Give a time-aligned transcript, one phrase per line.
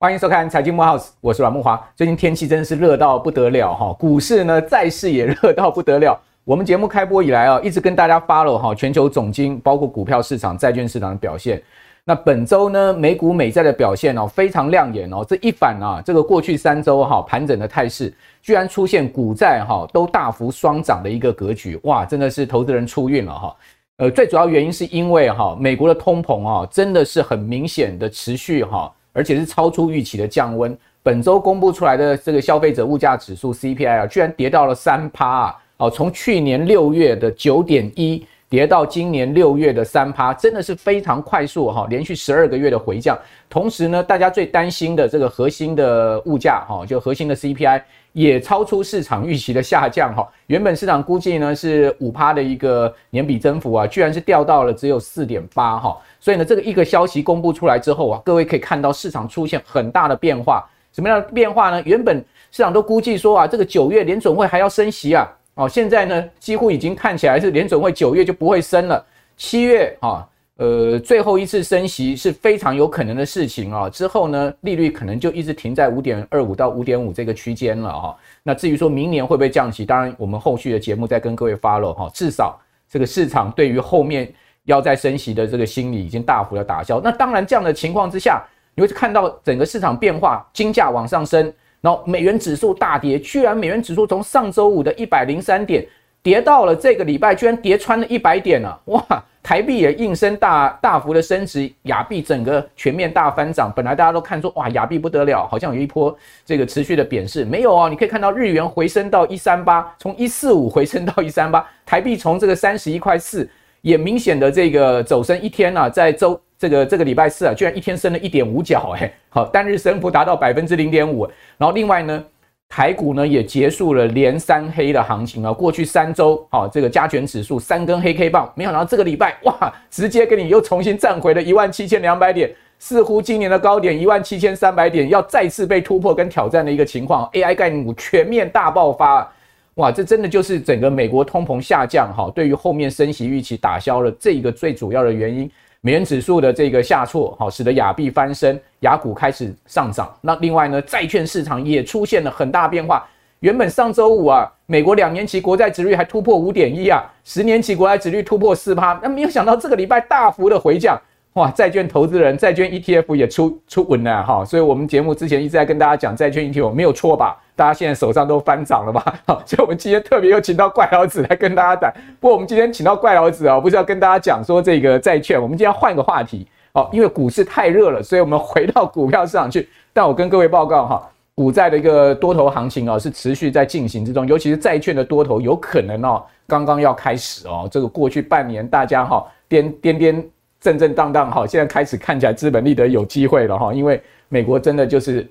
[0.00, 1.84] 欢迎收看财经木 House，我是阮木华。
[1.96, 6.16] 最近天气真的是热到不得了哈，股市呢债市也热到不得了。
[6.44, 11.60] 我们节目开播以来啊，一直跟大家 follow 哈全球总经，包括股票市场、债券市场的表现。
[12.08, 15.22] 那本周呢，美股美债的表现哦非常亮眼哦。
[15.28, 18.10] 这一反啊，这个过去三周哈盘整的态势，
[18.40, 23.56] 居然出现股债哈都大幅双涨的一个格局，哇，真的是投资人出运了哈。
[23.98, 28.90] 呃，最主要原因是因为哈美国的通膨啊，真的是很明显的持续哈。
[29.12, 30.76] 而且是超出预期的降温。
[31.02, 35.56] 本周公布出来的这个消费者物价指数 CPI 啊，居然跌到了三趴啊！
[35.78, 43.18] 哦，从去年六月的九点一跌到今年六月的三趴，真的是非常快速哈，连续十二个月的回降。
[43.50, 50.26] 同时呢，大家最担心的这个核心的物价哈，就核心的 CPI 也超出市场预期的下降哈。
[50.46, 55.96] 原本市场估计呢是五趴的一个年比增幅啊，居然是掉到了只有四点八哈。
[56.18, 60.66] 所以呢，这个一个消息公布出来之后啊，各位可以看到市场出现很大的变化。
[60.90, 61.82] 什么样的变化呢？
[61.84, 62.16] 原本
[62.50, 69.04] 市场都估计说啊，这个九月联准会还要升息啊，哦，现在呢，几乎已经看起来是联准会九月就不会升了，
[69.36, 70.24] 七月啊，
[70.56, 73.90] 呃，最后一次升息是非常有可能的事情啊。
[73.90, 78.16] 之后呢，利率可能就一直停在五点二五到五点五这个区间了哈。
[78.42, 82.08] 那至于说明年会不会降息，当然我们后续的节目再跟各位发了哈。
[82.14, 82.56] 至少
[82.88, 84.32] 这个市场对于后面。
[84.64, 87.00] 要再升息的这个心理已经大幅的打消。
[87.02, 91.50] 那当然，这样的情况之下，你会看到整个市场变化，金价往上升，
[91.80, 95.86] 然后美元指数大跌，居然美元指数从上周五的一百零三点
[96.22, 99.02] 跌到了这个礼拜，居然跌穿了一百点了， 哇！
[99.40, 103.72] 台币也应声大大幅的升值，亚币整个全面大翻涨。
[103.74, 107.88] 本来大家都看说，哇，亚币不得了，好像有一波这个持续的贬势，没有哦。
[107.88, 113.48] 你可以看到日元回升到一三八，从一四五回升到一三八，台币从这个三十一块四。
[113.80, 121.24] 也明显的这个走升一天啊，在周这个这个礼拜四啊，居然一天升了一点五角，哎，好，单日升幅达到百分之零点五。
[121.56, 122.24] 然后另外呢，
[122.68, 132.50] 台股呢也结束了连三黑的行情啊，过去三周，好，这个加权指数三根黑 K 棒，没想到这个礼拜哇，直接给你又重新站回了一万七千两百点，
[132.80, 139.32] 似乎今年的高点一万七千三百点要再次被突破跟挑战的一个情况，AI 概念股全面大爆发。
[139.74, 145.48] 哇，这真的就是整个美国通膨下降哈，对于后面升息预期打消了这个最主要的原因。
[145.80, 150.12] 美元指数的这个下挫，好，使得亚币翻身，雅股开始上涨。
[150.20, 153.06] 那另外呢，债券市场也出现了很大变化。
[153.40, 161.00] 原本上周五啊，美国两年期国债殖率还突破五点一啊，十年期国债殖率突破四趴，那没有想到这个礼拜大幅的回降。
[161.38, 167.40] 哇，债券投资人、债券 ETF 也出出稳了哈，所以我们节目之前一直在跟大家讲债券 ETF 没有错吧？
[167.54, 169.00] 大家现在手上都翻涨了吧？
[169.24, 171.92] 好，所以我们今天特别又请到怪老子来跟大家讲。
[172.18, 179.68] 不过我们今天请到怪老子啊，不是要跟大家讲说这个债券，我们今天要换个话题哦，因为股市太热了，所以我们回到股票市场去。
[179.92, 187.68] 但我跟各位报告哈，股债的一个多头行情啊，是持续在进行之中，尤其是债券的多头有可能哦，刚刚要开始哦。
[187.70, 190.30] 这个过去半年大家哈颠颠颠。
[190.60, 195.28] 震震荡荡哈，现在开始看起来资本利得有机会了哈，因为美国真的就是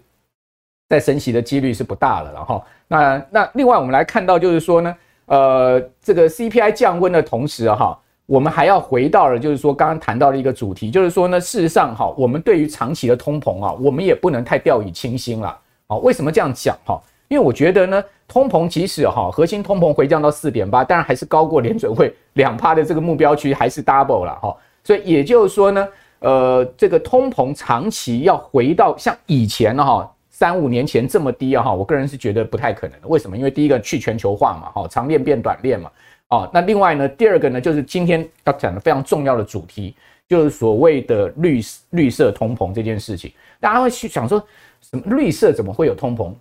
[0.90, 4.96] 在升息的几率是不大了，然后那那另外我们来看到就是说呢，
[5.26, 15.98] 呃，这个 CPI 降温的同时哈，我们还要回到了就是说刚刚谈到的一个主题，就是说呢，事实上哈，我们对于长期的通膨啊，我们也不能太掉以轻心了啊。
[15.98, 16.98] 为什么这样讲哈？
[17.28, 24.56] 因为我觉得呢，通膨即使哈核心通膨回降到四点八，当然还是高过联准会两趴的这个目标区，还是 double 了哈。
[24.88, 25.86] 所以也就是说呢，
[26.20, 33.08] 呃，这个通膨长期要回到像以前哈三五年前这么低啊哈，我个人是觉得不太可能的。
[33.10, 33.36] 为什么？
[33.36, 35.92] 因为第一个去全球化嘛，哈，长链变短链嘛，
[36.30, 39.94] 哦，那另外呢，第二个呢，就是今天要讲的非常重要的主题，
[40.26, 41.60] 就是所谓的绿
[41.90, 43.30] 绿色通膨这件事情。
[43.60, 44.42] 大家会去想说，
[44.80, 46.32] 什么绿色怎么会有通膨？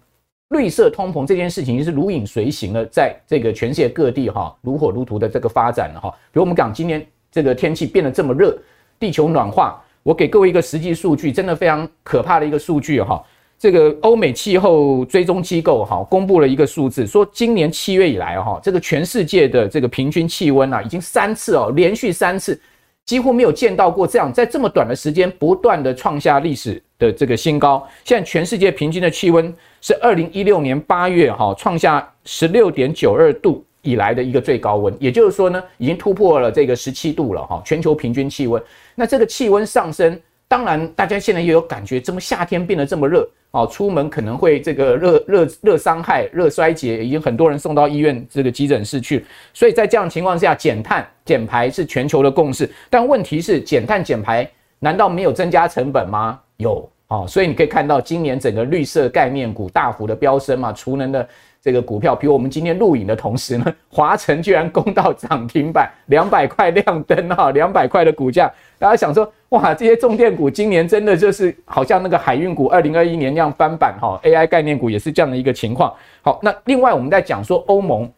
[0.51, 6.11] 绿色通膨这件事情是如影随形的，在这个全世界各地哈如火如荼的这个发展了哈。
[6.31, 7.05] 比如我们讲今年。
[7.37, 8.57] 这个天气变得这么热，
[8.99, 13.23] 地球暖化，我给各位一个实际数据，真的非常可怕的一个数据哈。
[13.59, 22.59] 这个欧美气候追踪机构哈公布了一个数字，说今年七月以来哈，这个全世界的这个平均气温啊，已经三次哦，连续三次，
[23.05, 27.87] 几乎没有见到过这样，在这么短的时间不断的创下历史的这个新高。
[28.03, 33.63] 现在全世界平均的气温是二零一六年八月哈创下十六点九二度。
[33.87, 38.61] 以来的一个最高温，也就是说呢，已经突破了这个十七度了哈，全球平均气温。
[38.97, 49.25] 那这个气温上升，当然大家现在也有感觉，怎么夏天变得这么热哦，出门可能会这个热热热伤害、热衰竭，已经很多人送到医院这个急诊室去。
[49.55, 52.69] 所以在这样情况下，减碳减排是全球的共识。
[52.91, 54.51] 但问题是，减碳减排
[54.81, 56.41] 难道没有增加成本吗？
[56.57, 61.29] 有哦，所以你可以看到今年整个绿色概念股大幅的飙升嘛，储能的。
[61.67, 68.49] 这个股票，比如我们今天录影的同时呢， 华城居然攻到涨停板，两百块亮灯哈，两百块的股价，
[68.79, 75.93] 大家想说，哇，这些重电股今年真的就是好像那个海运股二零二一年那样翻版哈，AI 概念股也是这样的一个情况。
[76.23, 78.09] 好，那另外我们在讲说欧盟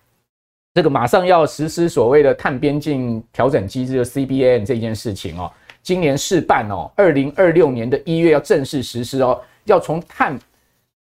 [0.75, 5.51] 这个马上要实施所谓的碳边境调整机制的 CBAM 这件事情哦，
[5.83, 10.39] 今年试办哦，二零二六年的一月要正式实施哦，要从碳。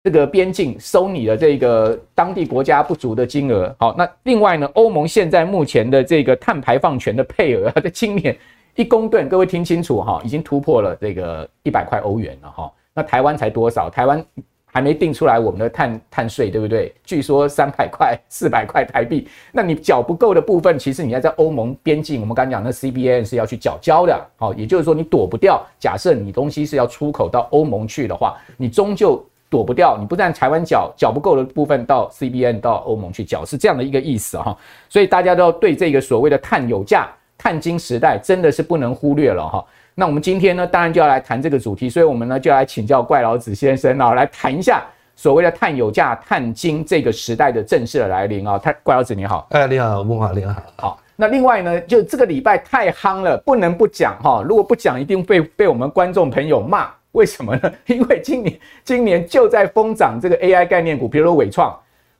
[0.03, 8.35] 这个边境收你的这个当地国家不足的金额，好，那另外呢，欧盟现在目前的这个碳排放权的配额，在今年
[8.77, 12.73] 一公吨，各位听清楚哈，已经突破了这个一百块欧元了哈。
[12.95, 13.91] 那台湾才多少？
[13.91, 14.25] 台湾
[14.65, 16.91] 还没定出来我们的碳碳税，对不对？
[17.05, 25.63] 据说三百块、四百块台币，那你缴不够的部分，其实你要在欧盟边境，我们刚讲的 CBN 是要去缴交的，好，也就是说你躲不掉。
[25.79, 29.23] 假设你东西是要出口到欧盟去的话，你终究。
[29.51, 34.57] 躲不掉，你不但台湾缴缴不够的部分到 CBAM 到欧盟去缴，是这样的一个意思哈。
[34.89, 39.63] 所以大家都要对这个所谓的碳有价、碳金时代真的是不能忽略了哈。
[39.97, 44.85] 那我们今天呢，当然就要来谈这个主题，所以我们呢就要来请教怪老子先生啊，来谈一下
[45.17, 48.57] 所谓的碳有价、碳金这个时代的正式的来临啊。
[48.57, 50.55] 太怪老子你好，哎，你好，孟华你好。
[50.77, 54.45] 好，那另外呢，就这个礼拜太夯了，不能不讲哈。
[54.47, 56.89] 如果不讲，一定被被我们观众朋友骂。
[57.13, 57.73] 为什么呢？
[57.87, 61.77] 因为今年今年就在疯涨这个 AI 概念股，比如说伟创，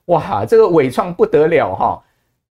[0.07, 2.03] 哇，这个伟创不得了哈！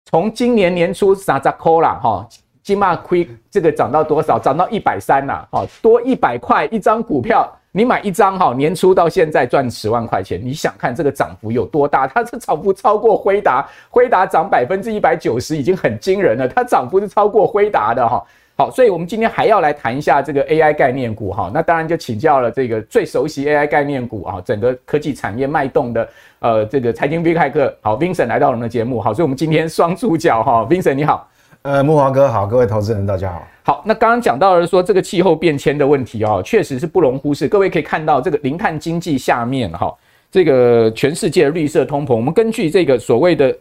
[0.04, 2.28] 从今年年初三十块啦哈，
[2.62, 4.38] 今嘛亏这个涨到多少？
[4.38, 12.06] 涨到一百三啦，哈，多一百块一张股票，你买一张哈，年初到现在赚十万块钱，你想看这个涨幅有多大？
[12.06, 18.24] 它这涨幅超过辉达，辉达涨百分之一百九十已经很惊人了，它涨幅是超过辉达的哈。
[18.60, 26.08] 好，所以我们今天还要来谈一下这个 AI 概念股哈，那当然就请教了这个最熟悉 AI 概念股啊，整个科技产业脉动的
[26.40, 31.30] 呃这个财经辟骇客好 Vincent 来到我们的节目，好，所以我们今天双主角哈，Vincent 你好，
[31.62, 39.94] 呃木华哥好，各位投资人大家好，好，那刚刚讲到了说这个气候变迁的问题哦，确实是不容忽视，各位可以看到这个零碳经济下面哈，
[40.32, 43.56] 这个全世界的绿色通膨，我们根据这个所谓的。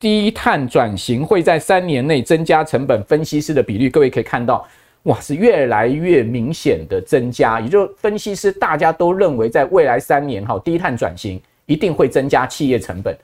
[0.00, 4.64] 低碳转型会在三年内增加成本，分析师的比率，各位可以看到，
[5.04, 7.60] 哇，是越来越明显的增加。
[7.60, 13.16] 也就分析师大家都认为，在未来三年，哈，低碳转型一定会增加企业成本。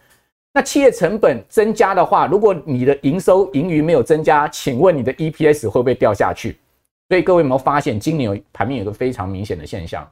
[0.53, 6.57] 那企业成本增加的话，如果你的营收盈余没有增加，请问你的 EPS 会不会掉下去？
[7.09, 10.09] 所以各位有没有发现，今年有盘面有个非常明显的现象？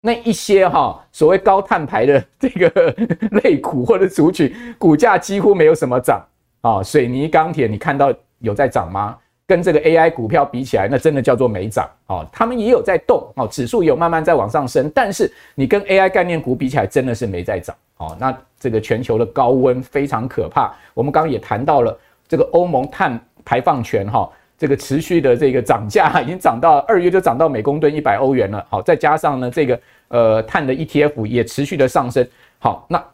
[0.00, 2.94] 那一些哈所谓高碳排的 这个
[3.42, 6.24] 类股或者族群，股价几乎没有什么涨
[6.60, 6.82] 啊。
[6.82, 9.16] 水泥、钢铁，你看到有在涨吗？
[9.48, 12.26] 跟这个 AI 股票比起来，那真的叫做没涨啊。
[12.32, 18.16] 他们也有在动啊，指数有慢慢在往上升，但是你跟 AI 概念股比起来，真的是没在涨啊。
[18.18, 20.74] 那这个全球的高温非常可怕。
[20.94, 21.96] 我们刚刚也谈到了
[22.26, 24.28] 这个欧盟碳排放权哈。
[24.58, 28.64] 这个持续的这个涨价已经涨到二月就涨到每公吨一百欧元了。
[28.70, 32.26] 好，再加上呢这个呃碳的 ETF 也持续的上升。
[32.58, 33.04] 好，那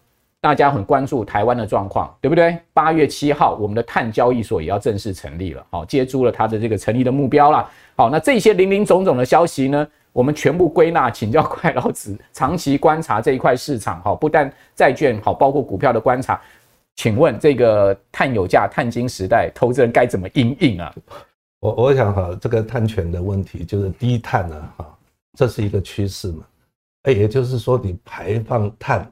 [0.41, 2.56] 大家很关注台湾的状况，对不对？
[2.73, 7.69] 八月七号我们的碳交易所也要正式成立了，好，接触了它的这个成立的目标了。
[7.97, 16.40] 好，那这些林林总总的消息呢，我们全部归纳，请教快老子长期观察这一块市场，好，不但债券好，包括股票的观察，
[16.97, 20.93] 请问这个碳有价、碳金时代，投资人该怎么应应啊？
[21.62, 24.99] 我我想哈，这个碳权的问题就是低碳呢，哈，
[25.38, 26.45] 这是一个趋势嘛，
[27.04, 29.09] 哎，也就是说你排放碳，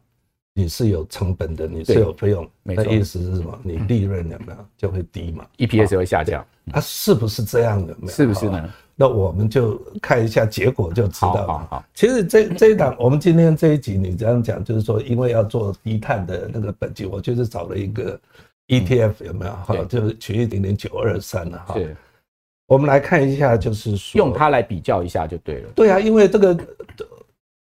[0.53, 3.57] 你是有成本的，你是有费用，那意思是什么？
[3.63, 7.97] 你利润有没有就会低嘛，EPS 会下降，它是不是这样的？
[8.09, 8.69] 是不是呢？
[8.97, 11.47] 那我们就看一下结果就知道了。
[11.47, 11.85] 好，好，好。
[11.95, 18.21] 其实这这一档，我们今天这一集你这样讲，就是说因为要做低碳的那个本金，我就是找了一个
[18.67, 19.53] ETF 有没有？
[19.53, 21.77] 哈，就是取一点点九二三的哈。
[22.71, 25.71] 我们来看一下，就是说用它来比较一下就对了。
[25.75, 26.57] 对啊，因为这个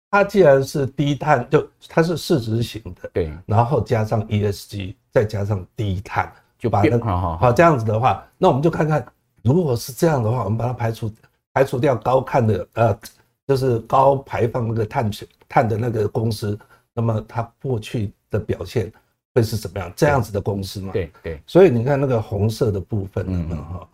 [0.09, 9.05] 它既然是低碳，就它是市值型的，对，然后加上 ESG，再加上低碳，就把那个好好这样子的话，那我们就看看，
[9.41, 11.11] 如果是这样的话，我们把它排除
[11.51, 12.97] 排除掉高碳的呃，
[13.45, 15.11] 就是高排放那个碳
[15.49, 16.57] 碳的那个公司，
[16.93, 18.89] 那么它过去的表现
[19.35, 19.91] 会是怎么样？
[19.97, 21.41] 这样子的公司嘛，对对。
[21.45, 23.85] 所以你看那个红色的部分，哈。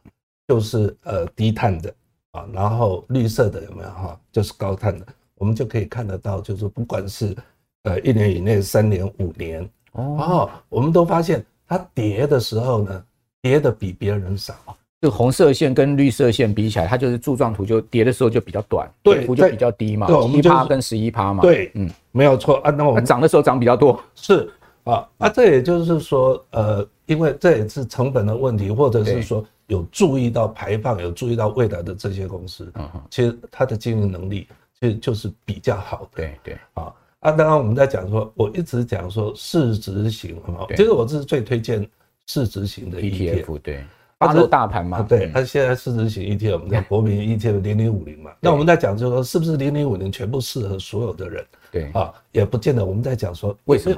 [0.50, 1.94] 就是呃低碳的
[2.32, 4.20] 啊，然后绿色的有没有哈？
[4.32, 5.06] 就是高碳的。
[5.36, 7.36] 我们就可以看得到，就是不管是
[7.84, 13.04] 呃一年以内、三年、五年，哦，我们都发现它跌的时候呢，
[13.44, 14.56] 跌的比别人少。
[15.00, 22.72] 就红色线跟绿色线比起来，它就是柱状图，就跌的时候就比较短，对，幅就比较低嘛，一趴跟十一趴嘛，对，嗯，没有错啊。
[22.72, 24.52] 那我们涨的时候涨比较多，是
[24.90, 34.48] 啊，啊，这也就是说，呃，因为这也是成本的问题，或者是说有注意到排放，有注意到未来的这些公司，嗯哼，其实它的经营能力
[34.80, 37.32] 其实就是比较好的，对对啊啊。
[37.32, 41.88] 当然我们在讲说，我一直讲说市值型，好，其实我是最推荐
[42.28, 43.84] 市值型的 ETF，对。
[44.18, 48.30] 八路大盘嘛，对，它现在市值型 ETF，我们叫国民 ETF 零零五零嘛。
[48.42, 51.46] 那我们在讲就是说，是不是零零五零全部适合所有的人？
[51.72, 52.84] 对啊，也不见得。
[52.84, 53.98] 我们在讲说为什么？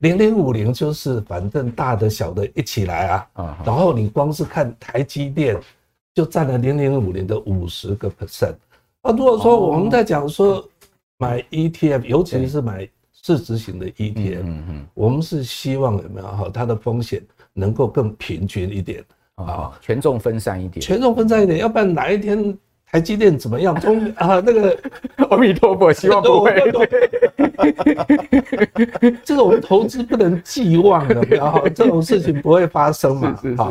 [0.00, 3.26] 哎，零零五零就是反正大的小的一起来啊。
[3.34, 3.58] 啊。
[3.64, 5.58] 然后你光是看台积电，
[6.14, 8.54] 就占了零零五零的五十个 percent。
[9.02, 10.66] 啊，如果说我们在讲说
[11.18, 17.22] 买 ETF，尤其是买市值型的 ETF，嗯嗯，我们是希望有没有哈它的风险。
[17.54, 22.56] 能够更平均一点啊，权重分散一点，权重分散一点，要不然哪一天
[22.90, 23.78] 台积电怎么样？
[23.80, 24.78] 中 啊，那个
[25.28, 26.54] 阿弥陀佛，希望不会。
[29.24, 33.38] 这个我们投资不能寄望的，然后 这种事情不会发生嘛。
[33.42, 33.62] 是是是。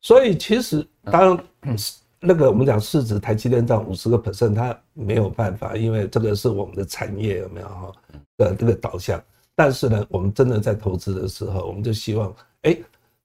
[0.00, 1.76] 所以其实当然，
[2.20, 7.92] 那个我们讲市值台积电占五十个 percent，它没有办法，因为这个是我们的产业有没有哈
[8.38, 9.22] 的这个导向。
[9.54, 12.76] 但是呢，我们真的在投资的时候，我们就希望哎。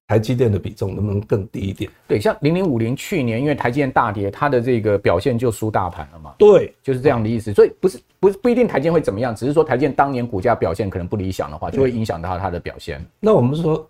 [0.10, 1.88] 台积电的比重能不能更低一点？
[2.08, 6.34] 对，像零零五零去年因为台积电大跌，它的这个表现就输大盘了嘛。
[6.36, 7.54] 对，就是这样的意思。
[7.54, 13.00] 所以不是不是不一定台积电会怎么样，只是说台积电当年股价表现可能不理想的话，就会影响到它的表现。
[13.20, 13.88] 那我们说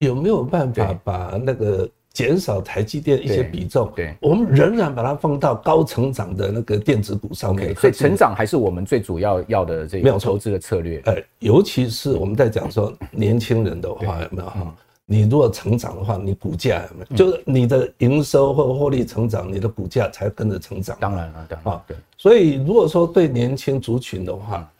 [0.00, 3.90] 有没有办法把那个减少台积电一些比重？
[3.96, 7.74] 对，我们仍然把它放到高成长的那个电子股上面。
[7.76, 11.00] 所以成长还是我们最主要要的这个投资的策略。
[11.06, 14.74] 呃，尤其是我们在讲说年轻人的话，有没有哈？
[15.12, 16.88] 你如果成长的话，你股价？
[17.14, 20.96] 就是你的营收或获利成长，你的股价才跟着成长。
[20.98, 21.94] 当然了，当然啊，对。
[22.16, 24.72] 所以如果说对年轻族群的话，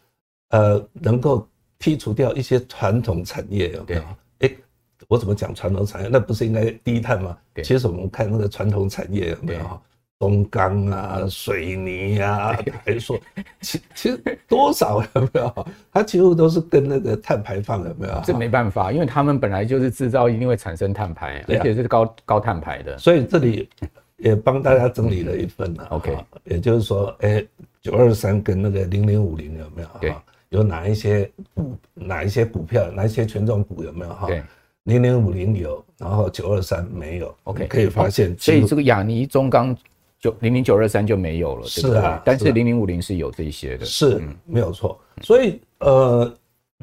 [0.48, 1.46] 呃，能够
[1.78, 4.02] 剔除掉一些传统产业有没有？
[4.38, 4.50] 哎，
[5.06, 6.08] 我怎么讲传统产业？
[6.10, 7.36] 那不是应该低碳吗？
[7.62, 9.80] 其实我们看那个传统产业有没有？
[10.22, 13.18] 东钢啊，水泥啊，还是说，
[13.60, 15.66] 其其实多少有没有？
[15.92, 18.22] 它几乎都是跟那个碳排放有没有？
[18.24, 22.96] 这没办法，因为他们本来就是制造，一定会产生碳排，而且是高高碳排的。
[22.98, 23.68] 所以这里
[24.16, 25.88] 也帮大家整理了一份了。
[25.90, 27.44] OK，也就是说，哎，
[27.80, 29.88] 九二三跟那个零零五零有没有？
[30.00, 30.14] 对，
[30.50, 31.76] 有哪一些股？
[31.94, 32.92] 哪一些股票？
[32.92, 34.14] 哪一些权重股有没有？
[34.14, 34.40] 哈，对，
[34.84, 37.34] 零零五零有，然后九二三没有。
[37.42, 39.76] OK，可以发现，所以这个亚尼中钢。
[40.22, 41.90] 就零零九二三就没有了，对不对？
[41.90, 44.96] 是啊，但是零零五零是有这些的，是没有错。
[45.20, 46.32] 所以呃，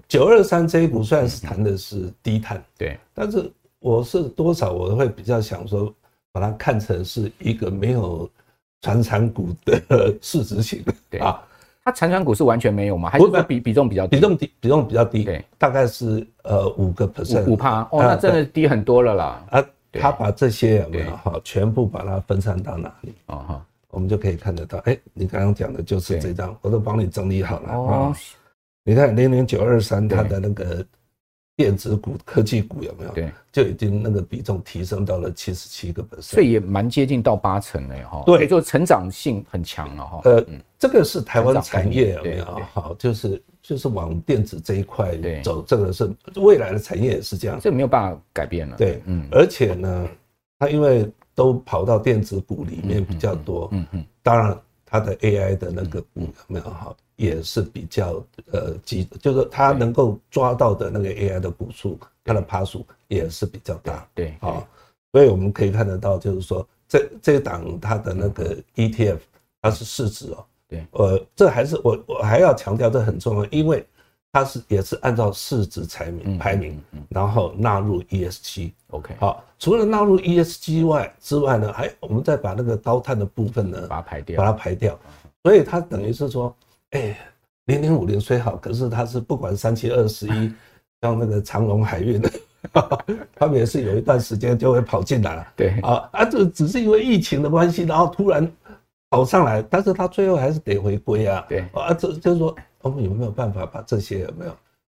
[0.10, 5.92] 九二三这一股虽然是谈的是低碳，对，但是我是多少我会比较想说，
[6.34, 8.30] 把它看成是一个没有
[8.82, 11.42] 传产股的市值型，对啊。
[11.82, 13.10] 它传产股是完全没有吗？
[13.10, 14.18] 还是比比重比较低？
[14.18, 19.66] 比重低，比重比较低，对，大概是呃五个 percent，五趴哦，那真的低很多了啦啊。
[19.94, 23.36] 他把这些有没有哈，全部把它分散到哪里啊？
[23.38, 24.78] 哈，我们就可以看得到。
[24.80, 28.18] 哎，你刚刚讲的就是这张，我都帮你整理好了啊。
[28.84, 30.86] 你看零零九二三，它的那个
[31.56, 33.12] 电子股、科技股有没有？
[33.12, 38.24] 对，就已经那个比重提升到了七十七个百分，所以也蛮接近到八成了哈。
[38.26, 40.22] 对，就成长性很强了哈。
[40.26, 40.46] 呃，
[40.78, 42.46] 这个是台湾产业有没有？
[42.74, 43.42] 好，就是。
[43.62, 48.76] 就是往电子这一块走，这个是未来的产业也是这样，这没有办法改变了。
[48.78, 50.08] 对，嗯，而且呢，
[50.58, 64.66] 它因为都跑到电子股里面比较多，嗯嗯，当然它的 AI 的那个股有没有好，也是比较呃集，就是它能够抓到的那个 AI 的股数，它的趴数也是比较大，对啊，
[65.12, 69.20] 所以我们可以看得到，就是说这这档它的那个 ETF，
[69.62, 70.46] 它是市值哦。
[70.70, 73.84] 对，呃，这还是我我还要强调，这很重要，因为
[74.32, 78.72] 它是也是按照市值排名排名，然后纳入 ESG。
[78.92, 84.98] OK，好，除了纳入 ESG 外之外呢，还我们再把那个高碳的部分呢，把它排掉，把它排掉。
[85.42, 86.56] 所以它等于是说，
[86.92, 87.18] 哎，
[87.66, 90.54] 零零五零虽好，可是它是不管三七二十一，
[91.02, 92.32] 像那个长隆海运的，
[93.34, 95.48] 他们也是有一段时间就会跑进来了。
[95.56, 98.48] 对，啊啊，这只是因为疫情的关系，然后突然。
[99.10, 101.46] 跑上来，但是他最后还是得回归啊。
[101.50, 104.52] 对啊，这就是说，我们有没有办法把这些有没有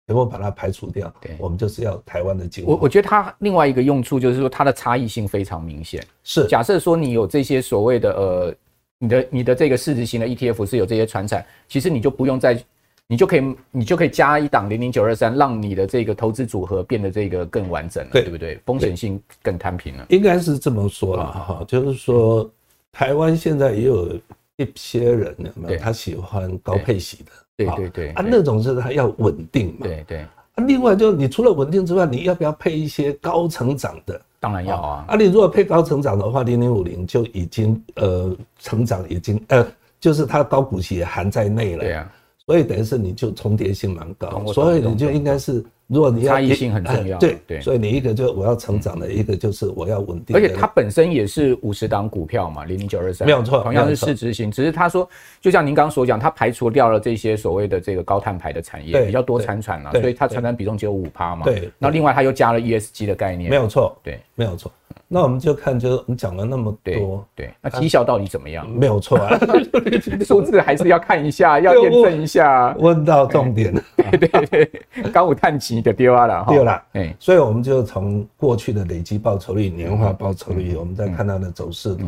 [0.08, 1.12] 全部把它排除掉？
[1.20, 2.70] 对，我们就是要台湾的经济。
[2.70, 6.06] 我我觉得它另外一个用处就是说，它的差异性非常明显。
[6.24, 8.56] 是，假设说你有这些所谓的呃
[9.00, 12.62] 你的你的这个市值型的 ETF 是有这些传产，其实你就不用再，
[13.08, 18.60] 你就可以你就可以加一档零零九二三，让你的这个投资组合变得这个更完整了，对，对不对？
[18.66, 20.06] 风险性更摊平了。
[20.10, 22.50] 应该是这么说了哈，嗯、就是说
[22.94, 24.14] 台湾现在也有
[24.56, 30.20] 一些人有没有他喜欢高配息的，对对对，对，啊，那种是他要稳定嘛，对对。
[30.20, 34.22] 啊，另外就是你除了稳定之外，你要不要配一些高成长的？
[34.40, 35.06] 当然要啊。
[35.08, 39.68] 啊，你如果配高成长的话，零零五零就已经呃成长已经呃，
[40.00, 41.80] 就是它高股息也含在内了。
[41.80, 42.10] 对啊。
[42.46, 45.66] 所以等于是你就重叠性蛮高，所以你就应该是。
[45.88, 50.36] 如果你要差异性很重要，对对，所以你一个就我要成长的，一个就是我要稳定。
[50.36, 54.50] 而且它本身也是五十档股票嘛，零零九二三，没有错，同样是市值型。
[54.50, 55.08] 只是他说，
[55.42, 61.44] 就像您刚刚所讲，它排除掉了这些所谓的这个高碳排的产业，比较多产产了，所以它产产比重只有五趴嘛。
[61.44, 64.72] 对，那另外它又加了 ESG 的概念，没有错，对，没有错。
[65.08, 68.70] 那我们就看，就是你讲了那么多，对，那绩效到底怎么样？
[68.70, 69.38] 没有错啊，
[70.26, 72.76] 数字还是要看一下， 要验证一下。
[72.80, 73.82] 问到重点了，
[74.12, 82.06] 对对对，高五碳级的丢了哈，丢了，哎，所以我们就从过去的累积报酬率、年化报酬率，我们再看它的走势图。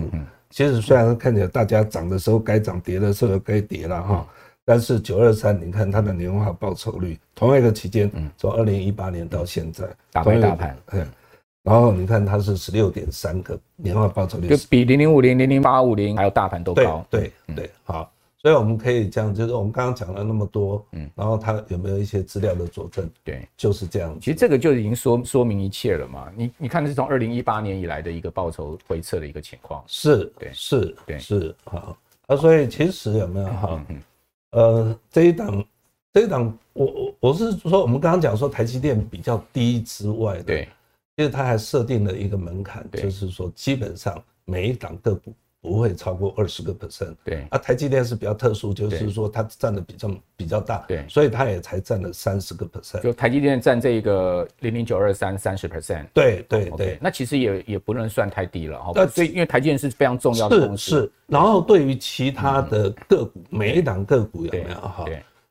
[0.50, 4.26] 其实虽然看起来大家涨的时候该涨，跌的时候该跌了哈，
[4.64, 11.06] 但是九二三，你看它的年化报酬率，同一个期间，从二零一八年到现在，打败大盘，嗯。
[11.66, 17.04] 然后你看它是十六点三个年化报酬率，就比零零五零、零零八五零还有大盘都高。
[17.10, 23.10] 对对对，好，所以我们可以这样，就是我们刚刚讲了那么多，嗯，然后它有没有一些资料的佐证？
[23.24, 24.16] 对，就是这样。
[24.20, 26.32] 其实这个就已经说说明一切了嘛。
[26.36, 29.84] 你你看，是从二零一八年以来的一个报酬回撤的一个情况。
[29.88, 32.36] 是，对，是，对，是，好啊。
[32.36, 33.86] 所以其实有没有哈？
[34.52, 35.66] 呃，这一档，
[36.14, 40.70] 这一档，我我我是说，我们刚刚讲说台积电比较低之外的，对。
[41.18, 47.16] 其实它还设定了一个门槛，就是说基本上每一档个股不会超过二十个 percent。
[47.24, 53.02] 对，啊，台积电是比较特殊，就是说它占的比重比较大，对，所以它也才占了三十个 percent。
[53.02, 56.06] 就台积电占这个零零九二三三十 percent。
[56.14, 58.92] 对对对，那其实也也不能算太低了哈。
[58.94, 60.84] 那所以因为台积电是非常重要的公司。
[60.84, 65.06] 是是，然后对于其他的个股，每一档个股有没有哈？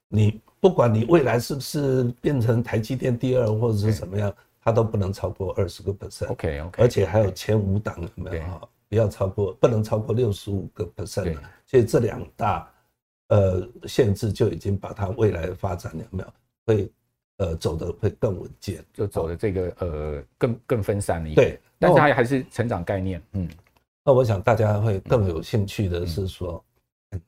[0.08, 4.32] 你不管你未来是不是变成台积电第二或者是怎么样。
[4.64, 8.68] 它都不能超过二十个 percent，OK OK，而且还有前五档有没有哈？
[8.88, 11.36] 不要超过，不能超过六十五个 percent。
[11.66, 12.72] 所以这两大
[13.28, 16.32] 呃限制就已经把它未来的发展有没有
[16.64, 16.92] 会
[17.36, 21.50] 呃走的会更稳健，就走的这个呃更更分散了一点。
[21.50, 23.22] 对，但是它还是成长概念。
[23.32, 23.48] 嗯，
[24.02, 26.64] 那我想大家会更有兴趣的是说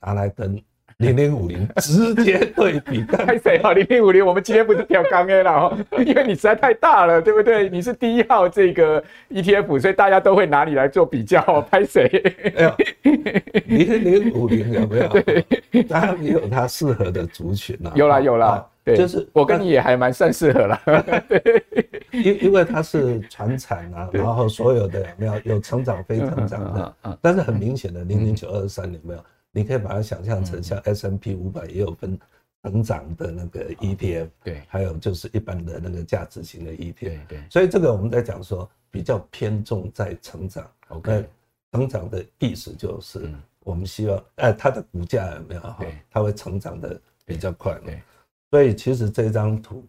[0.01, 0.63] 拿来跟。
[0.99, 3.73] 零零五零 直接对比，开谁啊？
[3.75, 7.69] 零零五零，我们今天不是调刚 A 了哈，因为你实在太大了，对不对？
[7.69, 11.37] 你是第一号这个 ETF，所以大家都会拿你来做比较。
[11.71, 12.09] 拍谁？
[13.67, 15.09] 零零五零有没有？
[15.21, 15.45] 对，
[15.83, 17.93] 当然也有它适合的族群啊。
[17.95, 20.81] 有啦有啦，对，就是我跟你也还蛮算适合了。
[21.29, 21.63] 对，
[22.13, 29.21] 因因为它是传产啊，然后所有的有没有有成长非成长的，但是很明显的零零九二三有没有？
[29.57, 32.19] 你可以把它想象成像 S M P 五百也有分
[32.63, 41.25] 成长的那个 ETF，对，还有就是一般的那个价值型的 ETF，对，所以这个我们在讲说比较偏重在成长，OK，
[41.73, 45.79] 成长的意思就是我们希望，哎，它的股价有没有哈？
[46.11, 48.03] 它会成长的比较快，对，
[48.51, 49.83] 所以其实这张图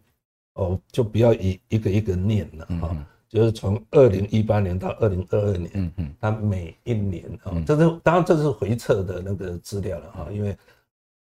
[0.53, 3.05] 哦，就不要一一个一个念了哈。
[3.29, 10.57] 就是从二零一八年到二零二二年，嗯嗯，它每一年啊，这是当然这是回测的那个资料了哈，因为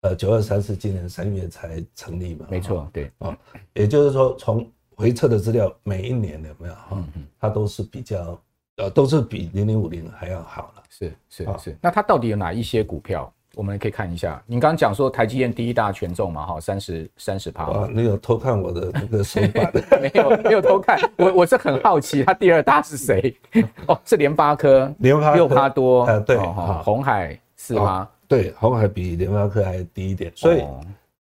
[0.02, 3.10] 呃九二三是今年三月才成立嘛，没错，对。
[3.20, 3.38] 啊，
[3.74, 7.04] 也就是说从回测的资料每一年有没有哈，
[7.39, 8.39] 它都是比较
[8.78, 13.34] 呃都是比零零五零还要好了，是是是，那它到底有哪一些股票？
[13.56, 17.66] 我们可以看一下，你刚刚讲说台积电第一大权重嘛，哈，三十三十趴。
[17.66, 19.72] 啊，你有偷看我的那个手板？
[20.02, 21.00] 没有，没有偷看。
[21.18, 23.36] 我我是很好奇，它第二大是谁？
[23.88, 26.06] 哦，是联发科，联发六趴多。
[26.06, 28.10] 呃，对，红海四趴。
[28.28, 30.63] 对，红海比联发科还低一点，所以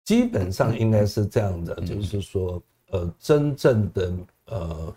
[0.05, 2.61] 基本上应该是这样的，就是说，
[2.91, 4.13] 呃，真正的
[4.47, 4.95] 呃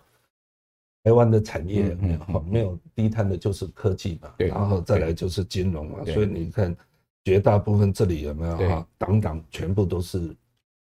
[1.03, 6.75] 台湾的产业没有没有低碳的，就是科技嘛，然后再来就是金融嘛，所以你看。
[7.23, 8.87] 绝大部分这里有没有哈？
[8.97, 10.35] 档档全部都是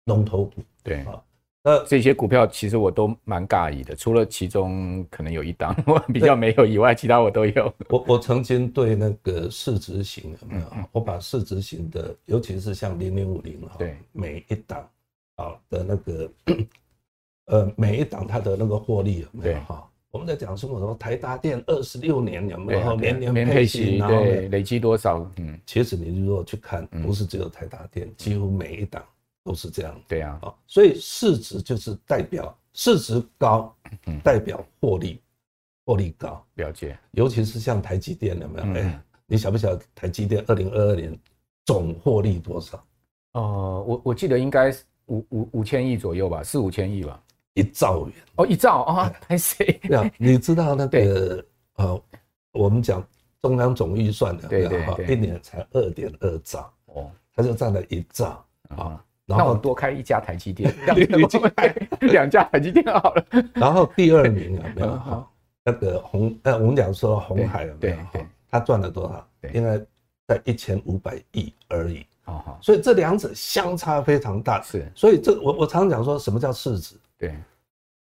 [0.06, 0.62] 龙头股。
[0.82, 1.22] 对啊，
[1.62, 7.74] 那这些股票其实我都蛮尬异的，除了其中可能有一档我比较没有以外，其他我都有。
[7.88, 10.66] 我我曾经对那个市值型有没有？
[10.92, 14.86] 我把市值型的，尤其是像零零五零哈，对每一档
[15.36, 16.30] 啊的那个
[17.46, 19.90] 呃每一档它的那个获利有没有哈？
[20.14, 20.94] 我们在讲什么什么？
[20.94, 23.98] 台达电二十六年有没有年年配息？
[23.98, 25.28] 对，累积多少？
[25.38, 29.04] 嗯，其实你如果去看，不是只有台达电，几乎每一档
[29.42, 30.00] 都是这样。
[30.06, 33.74] 对啊，所以市值就是代表市值高，
[34.22, 35.20] 代表获利，
[35.84, 36.40] 获利高。
[36.54, 36.96] 了解。
[37.10, 38.80] 尤其是像台积电有没有？
[38.80, 41.12] 哎，你晓不晓得台积电二零二二年
[41.66, 42.86] 总获利多少？
[43.32, 47.20] 哦，我我记得应该是五五五千亿左右吧，四五千亿吧。
[47.54, 50.10] 一兆元哦，一兆啊， 还是 对啊？
[50.18, 51.44] 你知道那个
[51.76, 52.02] 呃，
[52.52, 53.02] 我们讲
[53.40, 59.02] 中央总预算的，对对对，一年才二点二兆哦，他就占了一兆啊。
[59.26, 60.70] 然后多开一家台积电，
[61.16, 63.24] 你就开两家台积电好了。
[63.54, 64.88] 然后第二名有没有？
[64.98, 65.26] 哈，
[65.64, 68.20] 那个红呃，我们讲说红海有没有哈？
[68.50, 69.26] 他赚了多少？
[69.54, 69.78] 应该
[70.26, 72.04] 在一千五百亿而已。
[72.22, 74.60] 好好，所以这两者相差非常大。
[74.60, 76.94] 是，所以这我我常常讲说什么叫市值？
[77.18, 77.36] 对，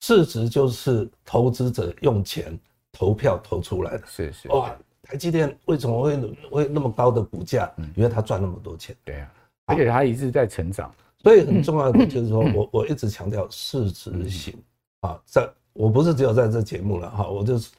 [0.02, 2.58] 市值就是投资者用钱
[2.92, 4.04] 投票投出来的。
[4.08, 6.18] 是是哇，台积电为什么会
[6.50, 7.72] 会那么高的股价？
[7.96, 8.96] 因为它赚那么多钱。
[9.04, 9.34] 对啊，
[9.66, 10.94] 而且它一直在成长。
[11.20, 14.54] 所以很重要的就是说我 我一直强调市值型
[15.02, 17.72] 啊，在我不是只有在这节目了哈，我就是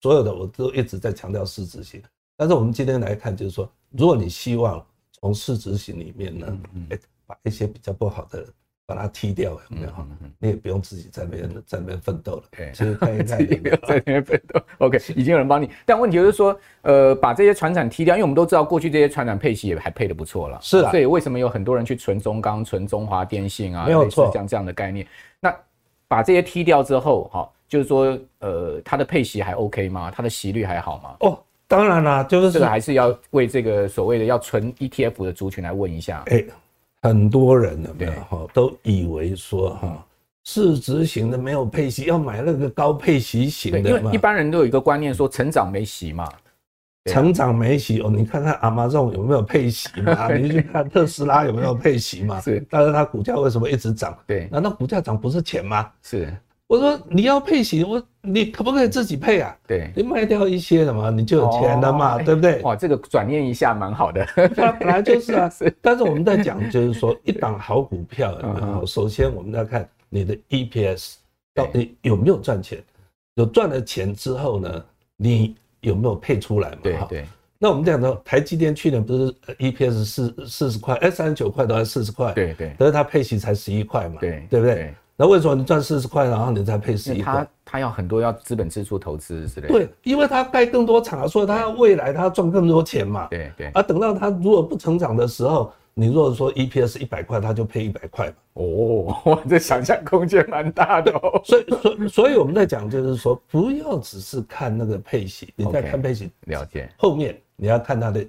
[0.00, 2.00] 所有的我都一直在强调市值型。
[2.36, 6.58] 但是我们今天来看，就是说，如果你希望从市值型里面呢，
[6.90, 8.46] 哎，把一些比较不好的。
[8.84, 9.88] 把它踢掉有没有？
[10.38, 12.42] 你也不用自己在那边在那边奋斗了。
[12.72, 14.60] 其实看一看，不要在那边奋斗。
[14.78, 15.70] OK，已经有人帮你。
[15.86, 20.58] 但问题就是说，呃，把这些船产踢掉，因为我们都知道过去这些船产配息也还配的不错了。
[20.60, 20.90] 是啊。
[20.90, 23.86] 所以为什么有很多人去存中钢、存中华电信啊？
[23.86, 25.06] 没有错，像这样的概念。
[25.38, 25.54] 那
[26.08, 30.10] 把这些踢掉之后，哈，就是说，呃，它的配息还 OK 吗？
[30.14, 31.16] 它的息率还好吗？
[31.20, 36.24] 哦，当然啦，就是这个还是要为这个所谓的要存 ETF 的族群来问一下。
[36.26, 36.44] 哎。
[37.02, 40.06] 很多人有没有哈，都以为说哈，
[40.44, 43.80] 市值型的没有配息，要买那个高配息型的。
[43.80, 46.28] 因为一般人都有一个观念说，成长没息嘛，
[47.10, 48.10] 成长没息哦。
[48.10, 50.30] 你看看 Amazon 有没有配息嘛？
[50.34, 52.40] 你去看特斯拉有没有配息嘛？
[52.42, 54.16] 是，但是它股价为什么一直涨？
[54.26, 55.90] 对，难道股价涨不是钱吗？
[56.02, 56.32] 是。
[56.72, 59.54] 我说你要配型，我你可不可以自己配啊？
[59.66, 62.62] 对，你卖掉一些什么，你就有钱了嘛，对不对？
[62.62, 64.26] 哇，这个转念一下蛮好的。
[64.34, 68.34] 本来就是啊， 但是我们在讲就是说，一档好股票，
[68.86, 71.16] 首先我们要看你的 EPS
[71.54, 72.82] 到底有没有赚钱，
[73.34, 74.84] 有赚了钱之后呢，
[75.18, 76.78] 你有没有配出来嘛？
[76.82, 77.24] 对对。
[77.58, 84.94] 那我们讲到台积电去年不是 EPS 四四十块，哎，三十九块都还四十块，对对，但是它配息才十一块嘛，对对不对？
[85.22, 87.32] 那为什么你赚四十块，然后你再配十一块？
[87.32, 89.72] 他他要很多要资本支出投资之类的。
[89.72, 93.28] 对，因为他盖更多厂，所以他要未来他要赚更多钱嘛。
[93.30, 93.70] 对对。
[93.72, 98.34] 而等到他如果不成长的时候，你如果说 EPS 一百块，他就配一百块嘛。
[98.54, 101.40] 哦，哇，这想象空间蛮大的哦。
[101.44, 108.26] 所以所以所以我们在讲就是说，不要只是看那个配息，你在看配息了解后面你要看它的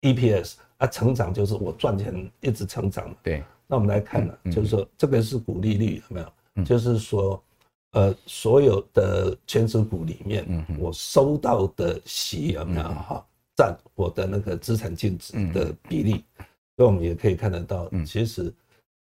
[0.00, 3.08] EPS 啊，成长就是我赚钱一直成长。
[3.22, 3.44] 对。
[3.72, 6.62] 那我们来看呢，就是说这个是股利率有没有？
[6.62, 7.42] 就是说，
[7.92, 10.44] 呃，所有的权值股里面，
[10.78, 16.22] 我收到的息有没有哈，占我的那个资产净值的比例，
[16.76, 18.52] 所以我们也可以看得到，其实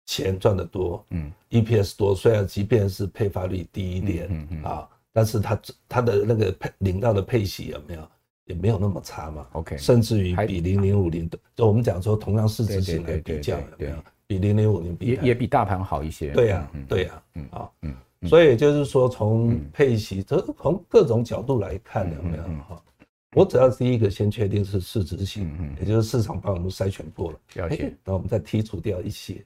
[0.05, 4.29] 钱赚得多，嗯，EPS 多，虽然即便是配发率低一点
[4.63, 8.09] 啊，但是它它的那个配领到的配息有没有
[8.45, 13.97] 也没有那么差嘛？OK，甚至于比零零五零的，就我们讲说同样市值型来比较有没有？
[14.29, 16.31] 比零零五零比也也比大盘好一些。
[16.33, 17.95] 对呀，对呀，嗯啊，嗯，
[18.29, 22.81] 所以就是说从配息，这从各种角度来看有没有哈？
[23.35, 29.43] 我只要第一个先确定是市值型，也就是市场帮我们筛选过了，了解，那我们再剔除掉一些，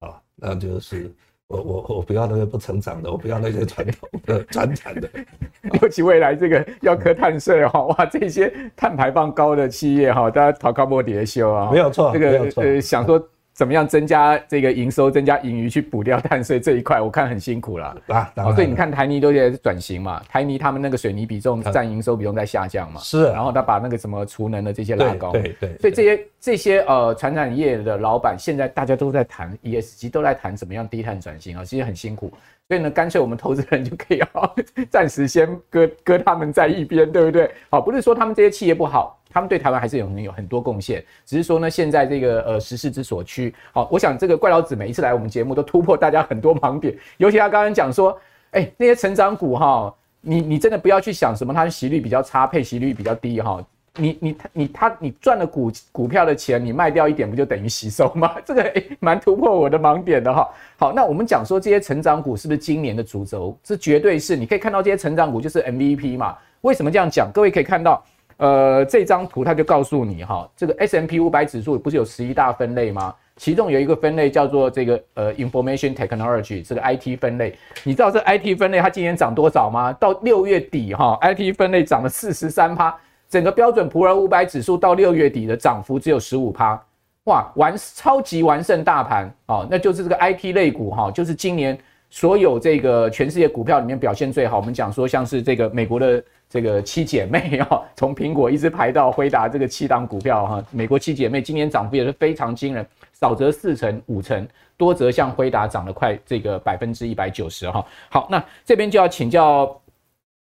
[0.00, 1.12] 啊，那就是
[1.48, 5.10] 我我我不要那个不成长的，我不要那些传统的传产的，
[5.82, 13.28] 尤其未来这个要课碳税哈，哇，这些碳排放高的企业哈，大家逃高莫底的修啊，没有错，这个呃想说。
[13.54, 17.00] 怎么样增加这个营收，增加盈余去补掉碳税这一块？
[17.00, 18.32] 我看很辛苦了啊！
[18.54, 23.26] 所以你看台泥都在转型嘛，台泥他们那个水泥比重占营收比重在下降嘛，是。
[23.26, 25.76] 然后他把那个什么储能的这些拉高，对对。
[25.78, 32.32] 所以这些这些呃传产业的老板，现在大家都在谈 ESG，都在谈怎么样低碳转型啊，其实很辛苦。
[32.68, 34.50] 所以呢，干脆我们投资人就可以啊，
[34.88, 37.50] 暂时先搁搁他们在一边，对不对？
[37.68, 39.18] 好，不是说他们这些企业不好。
[39.32, 48.18] 他们对台湾还是有很有很多贡献，只是说呢，现在这个呃时势之所趋，好，我想这个怪老子每一次来我们节目都突破大家很多盲点，尤其他刚刚讲说，
[48.50, 53.64] 哎，那些成长股哈，你你真的不要去想什么它的息率比较差，配息率比较低哈，
[53.96, 58.36] 你你你他你赚了股股票的钱，你卖掉一点不就等于吸收吗？
[58.44, 60.48] 这个诶蛮突破我的盲点的哈。
[60.78, 63.56] 好，那我们讲说这些成长股是不是今年的主轴？
[63.62, 64.34] 这绝对是。
[64.34, 66.36] 你可以看到这些成长股就是 MVP 嘛？
[66.62, 67.30] 为什么这样讲？
[67.34, 68.02] 各位可以看到，
[68.42, 73.14] 呃，这张图它就告诉你哈，这个 S M P 五百指数不是有十一大分类吗？
[73.36, 77.54] 其中有一个分类叫做这个呃 Information Technology 这个 IT 分类。
[77.84, 79.92] 你知道这 IT 分类它今年涨多少吗？
[79.92, 82.92] 到六月底哈，IT 分类涨了四十三趴。
[83.28, 86.78] 整个标准普尔五百指数到六月底的涨幅只有十五趴，
[87.24, 91.78] 哇，完超级完胜大盘哦，那就是这个 IT 类股哈，就是今年
[92.10, 94.56] 所有这个全世界股票里面表现最好。
[94.56, 96.22] 我们讲说像是这个美国的
[96.52, 107.82] 这个七姐妹啊，从苹果一直排到辉达这个七档股票哈，美国七姐妹今年涨幅也是非常惊人，少则四成五成，多则像辉达涨了快这个百分之一百九十哈。
[108.10, 109.74] 好，那这边就要请教。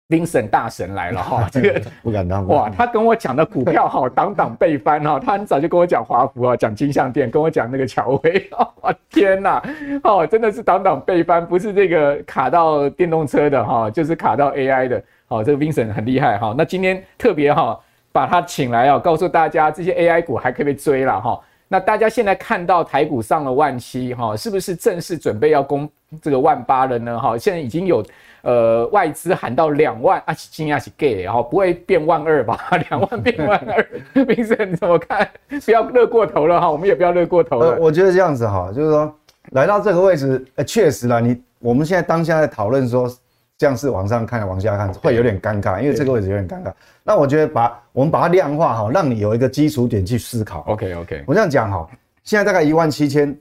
[0.08, 8.48] Vincent 大神来了哈， 这个 不敢当哇，他跟我讲的股票哈，档档被翻哈，他很早就跟我讲华孚啊，讲金像店，跟我讲那个乔威，
[8.82, 9.60] 啊 天呐，
[10.04, 17.78] 哦，真的是档档被翻，不是这个卡到电动车的哈，就是卡到 AI 的，好，这个 Vincent 很厉害哈，那今天特别哈
[18.12, 25.88] 把他请来啊，告诉大家这些 AI 股还可以被追了哈，那大家现在看到台股上了万七哈，是不是正式准备要攻
[26.22, 27.18] 这个万八了呢？
[27.18, 28.04] 哈，现在已经有。
[28.42, 32.56] 呃，外资喊到两万，啊，惊讶是 gay，然后不会变万二吧？
[32.88, 35.28] 两万变万二，明生你怎么看？
[35.64, 37.70] 不要乐过头了哈，我们也不要乐过头了。
[37.72, 39.12] 呃，我觉得这样子哈，就是说
[39.50, 43.10] 来到这个位置，呃，确实啦，你我们现在当下在讨论说，
[43.58, 46.72] 这样是往上看，往下看会有点尴尬，因为这个位置有点尴尬。
[47.02, 50.60] 那我觉得把我们把它量化好，让你有一个基础点去思考。
[50.68, 51.88] OK OK，我这样讲哈，
[52.24, 53.36] 现在大概一万七千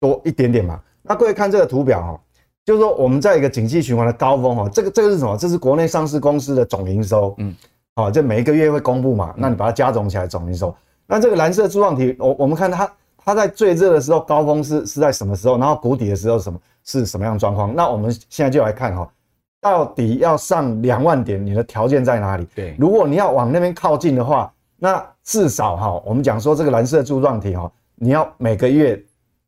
[0.00, 0.80] 多一点点嘛。
[1.02, 2.20] 那各位看这个图表哈。
[2.64, 5.36] 就是说，我们在一个景气循环的高峰哈，这个这个是什么？
[5.36, 7.52] 这是国内上市公司的总营收，嗯，
[7.96, 10.72] 好，这每一个月会公布嘛，那你把它加总起来总营收。
[11.04, 15.58] 那这个蓝色柱状体，我我们看它，它在最热的时候高峰是是在什么时候？
[15.58, 17.74] 然后谷底的时候什么是什么样状况？
[17.74, 19.12] 那我们现在就来看哈，
[19.62, 22.46] 到底要上两万点，你的条件在哪里？
[22.54, 29.02] 对，如果你要往那边靠近的话，那至少哈，我们讲说这个蓝色柱状体哈，你要每个月。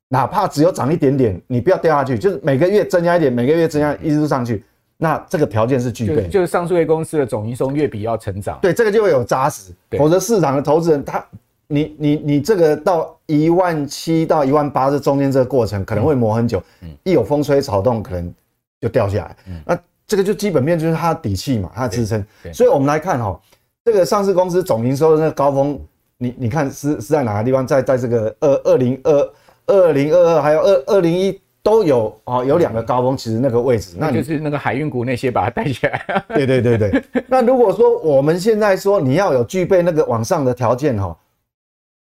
[0.06, 4.62] 哪怕只有涨一点点，你不要掉下去，就是每个月增加一点，每个月增加一直上去，
[4.96, 6.24] 那这个条件是具备。
[6.24, 11.24] 就，就是上市公司的总营收月比要成长，对，这个就会有扎实，否则市场的投资人他，
[11.66, 18.32] 你你你这个到一万七到一万八这中间这个过程可能会磨很久，嗯，一有风吹草动可能
[18.80, 23.40] 就掉下来，嗯，那这个就基本面就是它的底气嘛，它的支撑，所以我们来看哈，
[23.84, 25.80] 这个上市公司总营收的那个高峰，
[26.18, 29.32] 你你看是是在哪个地方，在在这个二二零二。
[29.66, 36.04] 二零二二还有二二零一都有啊，有两个高峰，其实那个位置，那就是那个海运股那些把它带起来。
[36.36, 37.02] 对对对对。
[37.28, 41.16] 那如果说我们现在说你要有具备那个往上的条件哈，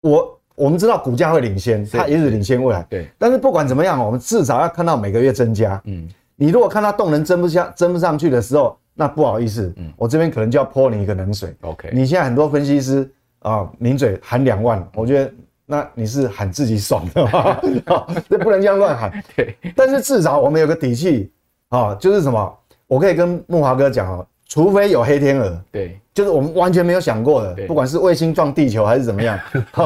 [0.00, 2.82] 我我们知道股价会领先，它也是领先未来。
[2.88, 3.06] 对。
[3.18, 5.78] 但是不管怎么样，我们至少要看到每个月增加。
[5.84, 6.08] 嗯。
[6.36, 11.54] 你如果看它动能增不下、增不上去的时候，那不好意思，嗯，我这边可能就要泼你一个冷水。
[11.62, 11.90] OK。
[11.92, 15.32] 你现在很多分析师啊，抿嘴喊两万，我觉得。
[15.66, 17.58] 那你是喊自己爽的吧？
[18.28, 19.10] 这不能这样乱喊。
[19.34, 21.32] 对，但是至少我们有个底气
[21.70, 22.58] 啊，就是什么？
[22.86, 29.36] 我可以跟木华哥讲哦，除非有黑天鹅，对，就是我们完全没有想过的，不管是卫星撞地球还是怎么样，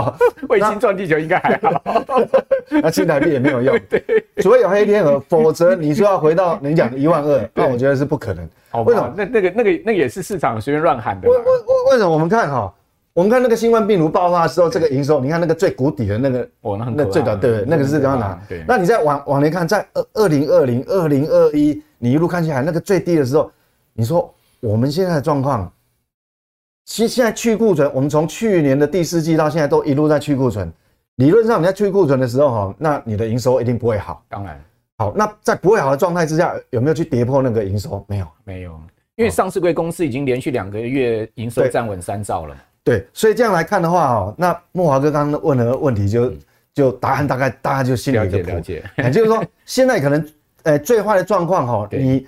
[0.50, 2.14] 卫星撞地球应该还好，
[2.70, 3.78] 那新台币也没有用。
[3.88, 4.04] 对，
[4.42, 8.46] 除非有黑天鹅，否则你说要回到你讲的一万二，那我觉得是不可能。
[8.84, 9.14] 为什么？
[9.16, 11.26] 那那个那个那个也是市场随便乱喊的。
[11.28, 12.10] 为为为为什么？
[12.10, 12.72] 我们看哈。
[13.14, 18.40] 我们看那个新冠病毒爆发的时候，这个营收，你看那个最谷底的那个，哦，那很那最短，对，那个是刚刚拿。
[18.48, 23.50] 对，那你再往往年看，在二二零二零、二零二一，你一路看下来，那个最低的时候，
[23.92, 25.68] 你说我们现在的状况，
[26.88, 30.72] 其实现在去库存，我们从去年的第四季到现在都一路在去库存。
[31.16, 34.24] 理论上你在去库存的时候，哈，那你的营收一定不会好。
[34.26, 34.58] 当然，
[34.96, 38.02] 好，那在不会好的状态之下，有没有去跌破那个营收？
[38.08, 38.80] 没有，没有，
[39.16, 42.56] 因为上市柜公司已经连续两个月营收站稳三兆了。
[42.82, 46.32] 对，所以这样来看的话哦，那莫华哥刚刚问的问题就
[46.72, 48.50] 就答案大概大家就心里有个谱。
[48.52, 49.10] 了解，了解。
[49.10, 50.28] 就是说现在可能，
[50.62, 52.26] 呃，最坏的状况哈， 你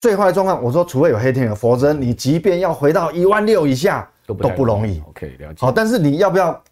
[0.00, 5.02] 最坏的状况，我说除非有黑天鹅，否则你即便要回到一万六以下都不容易。
[5.08, 5.66] OK，了解。
[5.66, 6.62] 好，但是你要不要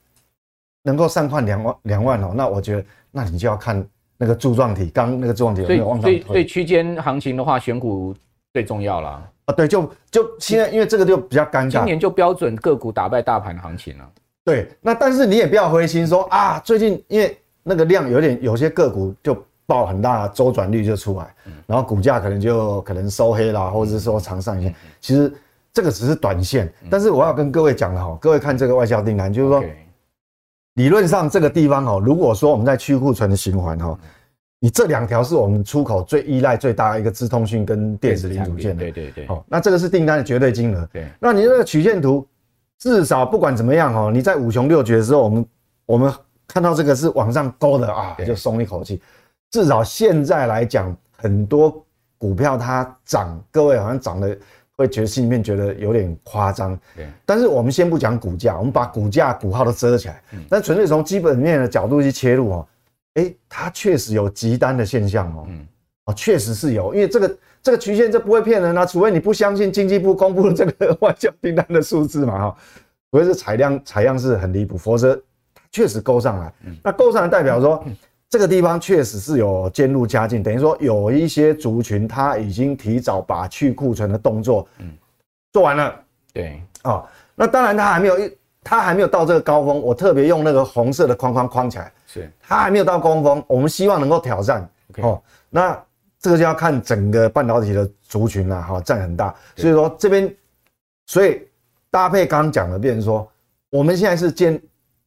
[0.82, 2.32] 能够上看两万两万哦？
[2.34, 3.84] 那我觉得，那你就要看
[4.18, 6.20] 那个柱状体，刚那个柱状体有没有往上推。
[6.20, 8.14] 所以，所以区间行情的话，选股
[8.52, 9.08] 最重要了。
[9.46, 11.70] 啊，对，就就现在，因为这个就比较尴尬。
[11.70, 14.10] 今年就标准个股打败大盘行情了。
[14.44, 19.34] 对，那但是你也不要灰心说啊，最近因为那个量有点，有些个股就
[19.66, 21.34] 爆很大，周转率就出来，
[21.66, 24.74] 然后股价可能就可能收黑了，或者是说长上影线。
[25.00, 25.32] 其实
[25.72, 29.64] 这个只是短线，但是我要跟各位讲了哈，各位看这个外销订单，就是说，
[30.74, 33.98] 理论上这个地方哈，如果说我们在去库存的循环哈，
[34.60, 42.26] 你这两条是我们出口最依赖最大的一个资通讯跟电子零组件的，对对对，好，那这个是订单的绝对金额，对，那你那个曲线图，
[42.78, 45.46] 至少不管怎么样哈，你在五穷六绝的时候，我们
[45.86, 46.12] 我们
[46.46, 49.02] 看到这个是往上勾的啊，就松一口气，
[49.54, 51.86] 至少现在来讲，很多
[52.18, 54.36] 股票它涨，各位好像涨的。
[54.76, 57.06] 会觉得心里面觉得有点夸张，对。
[57.24, 60.20] 但是我们先不讲股价，我们把股价股号都遮起来。
[60.32, 60.40] 嗯。
[60.50, 62.68] 但纯粹从基本面的角度去切入哦，
[63.14, 65.46] 哎，它确实有极单的现象哦。
[65.48, 65.64] 嗯。
[66.06, 72.56] 哦，确实是有，因为这个这个曲线这不会骗人啊，除非你不相信经济部公布的这个外销订单的数字嘛哈，
[73.12, 75.16] 除非是采量采样是很离谱，否则
[75.70, 76.52] 确实勾上来。
[76.66, 76.76] 嗯。
[76.82, 77.80] 那勾上来代表说。
[77.86, 77.96] 嗯
[78.34, 84.90] 这个地方确实是有渐入佳境，等于说有一些族群他已经提早把去库存的动作，嗯，
[85.52, 85.94] 做完了。
[86.32, 89.80] 对，哦，那当然它还没有一，它还没有到这个高峰。
[89.80, 93.44] 我特别用那个红色的框框框起来，是它还没有到高峰。
[93.46, 94.68] 我们希望能够挑战。
[94.96, 95.80] 哦，那
[96.18, 99.32] 这个就要看整个半导体的族群了，哈，占很大。
[99.54, 100.34] 所以说这边，
[101.06, 101.40] 所以
[101.88, 103.30] 搭配刚刚讲的，变成说
[103.70, 104.60] 我们现在是见。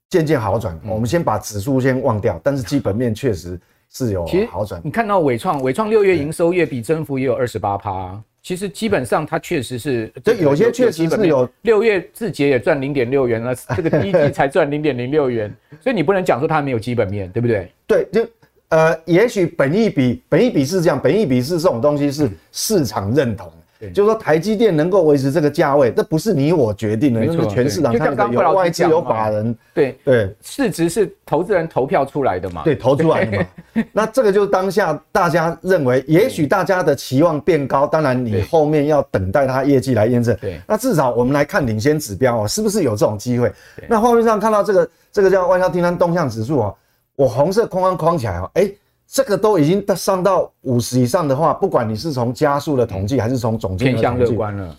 [0.09, 4.81] 渐渐好转，我们先把指数先忘掉，但是基本面确实是有好转。
[4.83, 17.69] 你看到伟创，伟创六月营收月比增幅也有二十八趴，其实基本上它确实是，这有些确实是有六月字节也赚零点六元了，这个第一季才赚零点零六元， 所以你不能讲说它没有基本面，对不对？
[17.85, 18.25] 对，就
[18.69, 23.51] 呃，也许本益比，本益比是这样，本益比是这种东西是市场认同。
[23.93, 29.97] 就是说，台积电能够维持这个价位，这不是你我决定的，因为全市场看的有外资有法人，对。
[30.03, 33.45] 对，市值是投资人投票出来的嘛，对，投出来的嘛。
[33.93, 40.35] 那这个就是当下大家认为，也许大家的期望变高，当然你后面要等待它业绩来验证。
[40.41, 43.51] 对，那至少我们来看领先指标哦，是不是有这种机会？
[43.87, 46.75] 那画面上看到这个这个叫外销订单动向指数哦，
[47.15, 48.71] 我红色框框框起来哦，哎。
[49.09, 54.75] 这个都已经上到五十以上的话，不管你是从加速的统计，还是从总金额的统计，偏向乐观了。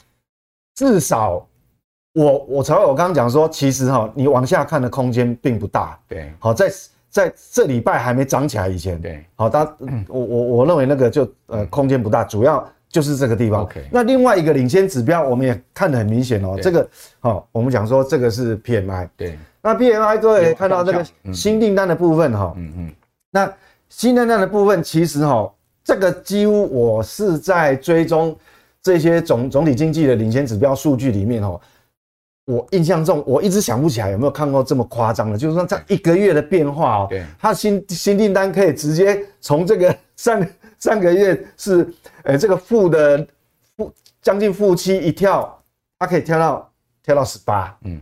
[0.75, 1.45] 至少
[2.13, 5.99] 我我才会我刚刚讲说，其实哈，你往下看的空间并不大。
[6.07, 6.71] 对，好，在
[7.09, 9.67] 在这礼拜还没涨起来以前，对，好，大
[10.09, 13.63] 我我我认为那个就呃空间不大，主要就是这个地方。
[13.63, 16.55] OK，那另外一个领先指标，我们也看得很明显哦。
[16.63, 16.87] 这个
[17.21, 19.09] 好，我们讲说这个是 PMI。
[19.17, 22.93] 对，那 PMI 各位看到这个新订单的部分哈，嗯嗯，
[23.31, 23.51] 那。
[23.89, 25.51] 新订单的部分，其实哈，
[25.83, 28.37] 这个几乎我是在追踪
[28.83, 31.59] 这些总总体经济的领先指标数据里面哈，
[32.45, 40.47] 我印象中我一直想不起来有没有看过这么夸张的，就是说在一个月的变化哦，对，它新新订单可以直接从这个上
[40.79, 41.89] 上 个月是
[42.25, 43.27] 呃这个负的
[43.77, 45.59] 负将近负七一跳，
[45.99, 46.71] 它可以跳到
[47.03, 47.99] 跳到十八，嗯，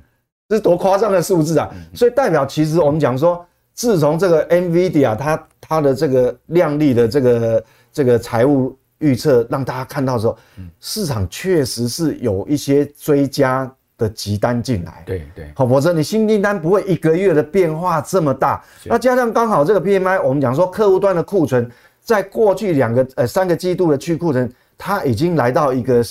[0.49, 1.71] 这是多夸张的数字啊！
[1.95, 3.47] 所以代表其实我们讲说。
[3.79, 5.37] 自从这个 NVIDIA 它
[5.69, 10.37] 它的这个亮丽的这个这个财务预测让大家看到的时候，
[10.81, 15.03] 市场确实是有一些追加的急单进来。
[15.07, 18.63] 对对，好，否则你新订单不会一个月的变化这么大。
[18.85, 21.71] 那加上刚好这个 PMI，我们讲说客户端的库存，
[22.03, 26.03] 在过去两个呃三个季度的去库存，它已经来到一个。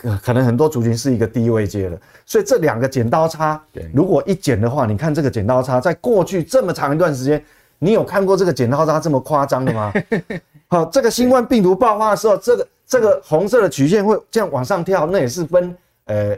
[0.00, 3.60] 可可能很多族群是一个低位阶了，所以这两个剪刀差，
[3.92, 7.44] 如果一剪的话，你看这个剪刀差，在过去这么长一段时间，
[7.78, 9.92] 你有看过这个剪刀差这么夸张的吗？
[10.68, 16.36] 好，这个新冠病毒爆发的时候，这个这个红色的曲线会这样往上跳，那也是分呃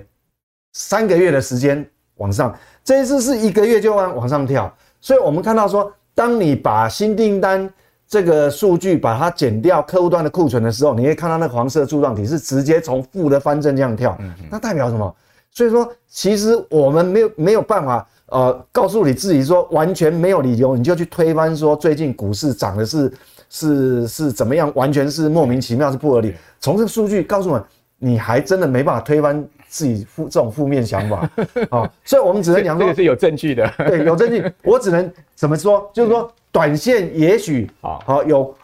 [0.72, 1.84] 三个月的时间
[2.16, 7.72] 往上，这一次是一个月就往往上跳，所以我们看到说，当你把新订单。
[8.10, 14.18] 这个数据把它减掉客户端的库存的时候，你可以看到那个黄色柱状体是直接从负的翻正这样跳，
[14.50, 15.14] 那代表什么？
[15.52, 23.12] 所以说，其实我们没有没有办法，呃，告诉你自己说完全没有理由，你就去推翻说最近股市涨的是
[23.48, 26.34] 是是怎么样，完全是莫名其妙是不合理。
[26.60, 27.64] 从这个数据告诉我们，
[27.98, 31.30] 你还真的没办法推翻自己负这种负面想法。
[31.70, 36.30] 啊， 所以我们只能讲说这个是有证据的，对，有证据，我只能怎么说，就是说。
[36.52, 38.02] 短线也许好。
[38.04, 38.54] 好有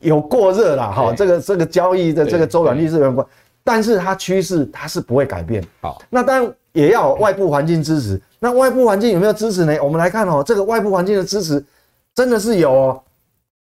[0.00, 3.24] 有过热了哈，这个这个交易的这个周转率是有关，
[3.62, 5.62] 但是它趋势它是不会改变。
[5.80, 8.20] 好，那当然也要外部环境支持。
[8.38, 9.74] 那外部环境有没有支持呢？
[9.82, 11.64] 我们来看哦，这个外部环境的支持
[12.14, 13.02] 真的是有哦。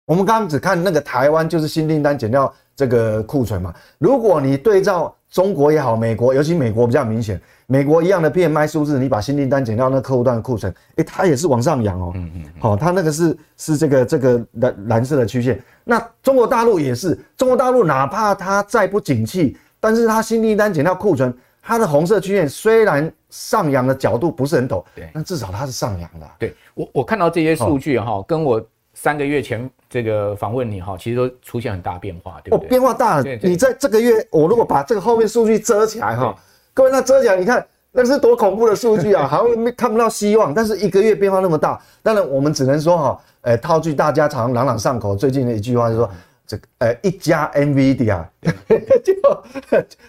[0.05, 3.73] 我们刚刚只看那个台湾，就是新订单减掉这个库存嘛。
[3.97, 7.41] 如果你对照中国也好，美国，尤其美国比较明显。
[7.67, 12.11] 美国一样的 PMI 数字，你把新订单减掉，那客户端的库存，诶，它也是往上扬哦。
[12.13, 12.43] 嗯嗯。
[12.59, 15.59] 好，它那个是是这个这个蓝蓝色的曲线。
[15.83, 21.35] 那中国大陆也是，中国大陆哪怕它再不景气，但是它新订单减掉库存，
[21.67, 26.29] 它的红色曲线虽然上扬的角度不是很陡，对，但至少它是上扬的。
[26.37, 28.63] 对我，我看到这些数据哈、哦，跟我
[28.93, 32.67] 三个月前这个访问你哈，其实都出现很大变化，对不对？
[32.67, 33.23] 哦，变化大了。
[33.41, 36.35] 你在这个月，我如果把这个后面数据遮起来哈，
[36.71, 40.53] 各位那遮起来，你看那是多恐怖的数据啊， 好像没看不到希望。
[40.53, 46.07] 但是一个月变化那么大，当然我们只能说哈，呃，套句大家常朗朗上口最近的一句话，就是说。
[46.47, 48.25] 这个呃，一家 NVIDIA
[49.03, 49.13] 就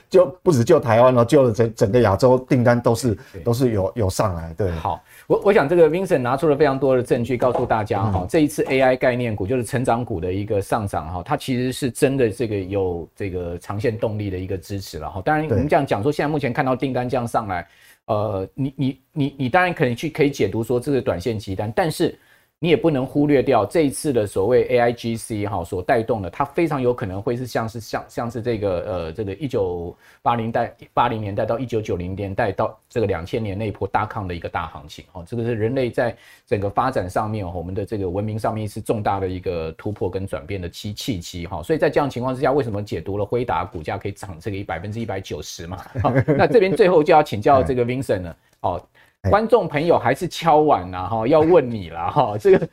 [0.08, 4.52] 就不止救台湾了，救了整整个亚洲订单都是都是有有上来。
[4.54, 15.22] 对，好，我我想这个 Vincent 拿出了非常多的证据，告诉大家哈、嗯，这一次 AI 概念股就是成长股的一个上涨哈，它其实是真的这个有这个长线动力的一个支持了哈。
[15.24, 17.66] 当然我们这样讲说，现在目前看到订单这样上来，
[18.06, 22.18] 呃，你你你你当然可能去可以解读说这是短线急单，但是。
[22.58, 45.84] 你也不能忽略掉这一次的所谓 AIGC 哈所带动的，它非常有可能会是像是像像是这个呃这个一九八零代八零年代到一九九零年代到这个两千年那一波大康的一个大行情哈，这个是人类在整个发展上面我们的这个文明上面是重大的一个突破跟转变的契契机哈，所以在这样情况之下，为什么解读了辉达股价可以涨这个一百分之一百九十嘛？
[46.26, 48.82] 那这边最后就要请教这个 Vincent 了哦。
[49.30, 52.68] 观众朋友还是敲碗 啦，哈，要问你了哈，这个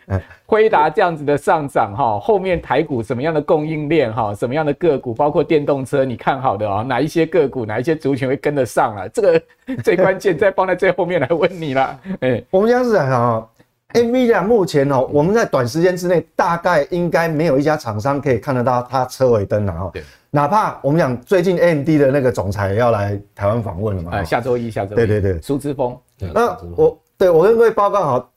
[0.45, 9.07] 辉达这样子的上涨哈，后面台股什么样的供应链哈，什么样的个股，包括电动车，你看好的啊，哪一些个股，哪一些族群会跟得上啊？
[9.13, 9.41] 这个
[9.83, 11.99] 最关键，再放在最后面来问你了。
[12.19, 13.49] 哎，我们这样子讲哈
[13.93, 19.89] ，NVIDIA 目前哦，我们在短时间之内大概应该没有一家厂商可以看得到它车尾灯了哈。
[19.93, 20.03] 对。
[20.35, 24.11] 哪怕我们讲最近 AMD 的那个总裁要来台湾访问了嘛？
[24.13, 24.95] 哎，下周一，下周一。
[24.95, 25.95] 对对对，苏之峰。
[26.33, 28.33] 那我对我跟各位报告好，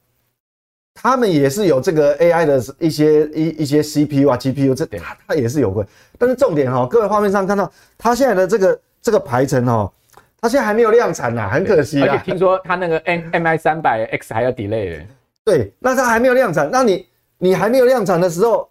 [0.95, 5.87] 他们也是有这个 AI 的一些一一些 CPU 啊 GPU，这它它也是有关。
[6.19, 9.93] 但是重点哈，各位画面上看到它现在的这个这个排程哈，
[10.41, 12.09] 它现在还没有量产呐，很可惜啊。
[12.11, 15.05] 而且听说它那个 M MI 三百 X 还要 delay。
[15.45, 17.07] 对，那它还没有量产，那你
[17.39, 18.69] 你还没有量产的时候，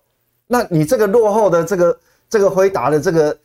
[0.48, 1.98] 那你这个落后的这个。
[2.28, 3.38] 这个辉达的这个，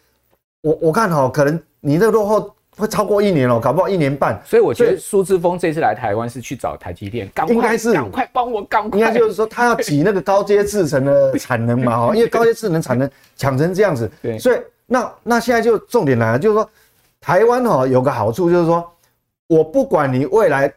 [0.62, 4.40] 我我看哈，可能你这个落后会超过一年哦，搞不好一年半。
[4.44, 8.98] 所以我觉得苏志峰这次来台湾是去找台积电，应该是赶快帮我，赶快。
[8.98, 14.10] 应该就是说他要挤那个高阶制程的产能嘛哈， 因为高阶制程产能抢成这样子。
[14.22, 14.38] 对。
[14.38, 16.68] 所以那那现在就重点来了，就是说
[17.20, 18.90] 台湾哈有个好处就是说，
[19.46, 20.72] 我不管你未来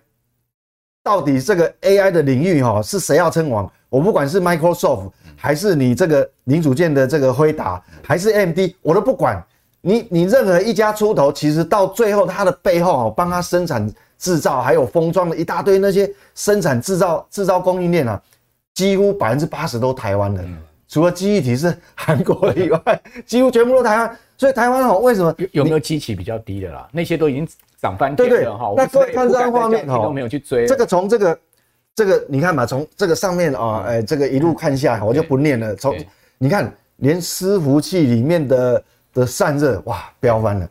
[1.02, 5.10] 到底这个 AI 的领域哈是谁要称王，我不管是 Microsoft。
[5.36, 9.44] 还是你这个零组件的这个辉达，还是 AMD，我都不管
[9.86, 18.22] 你，你任何一家出头，其实到最后它的背后哦，帮它生产制造，还有封装的一大堆那些生产制造制造供应链啊，
[18.74, 20.42] 几乎百分之八十都台湾的，
[20.88, 24.18] 除了记忆体是韩国以外，几乎全部都台湾。
[24.38, 26.88] 所以台湾哦，为什么有没有机器比较低的啦？
[26.92, 27.48] 那些都已经
[27.82, 28.74] 涨翻天了，哈。
[28.76, 31.38] 那各位看这张画面哦，都没有去追这个从这个。
[31.96, 35.76] 这个你看嘛，从这个上面啊，哎，这个一路看下来，我就不念了。
[35.76, 35.96] 从
[36.40, 40.68] 你看，连伺服器里面的的散热，哇，飙翻了。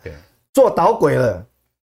[0.52, 1.46] 做导轨了，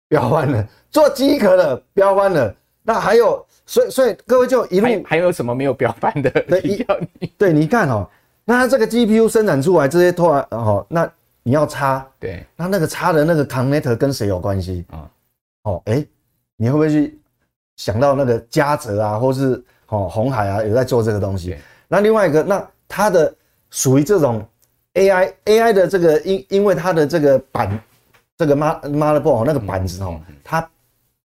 [0.07, 0.65] 飙翻了。
[0.89, 2.55] 做机壳了，飙翻了。
[2.83, 6.29] 那还有，所以所以各位就一路还，有什么没有飙翻的？
[6.29, 6.61] 对，
[7.19, 8.09] 你对，你看哦，
[8.45, 11.09] 那它这个 GPU 生产出来这些突然哦，那
[11.43, 15.09] 你要插，对，那那个插的那个 connector 跟谁有关系啊？
[15.63, 16.05] 哦，哎，
[16.55, 17.19] 你会不会去？
[17.75, 21.57] 想到那个嘉泽啊，或是哦鸿海啊，有在做这个东西。
[21.87, 23.33] 那另外一个，那它的
[23.71, 24.45] 属于这种
[24.93, 27.79] AI AI 的这个，因因为它的这个板，
[28.37, 30.67] 这个 motherboard 那个板子哦，它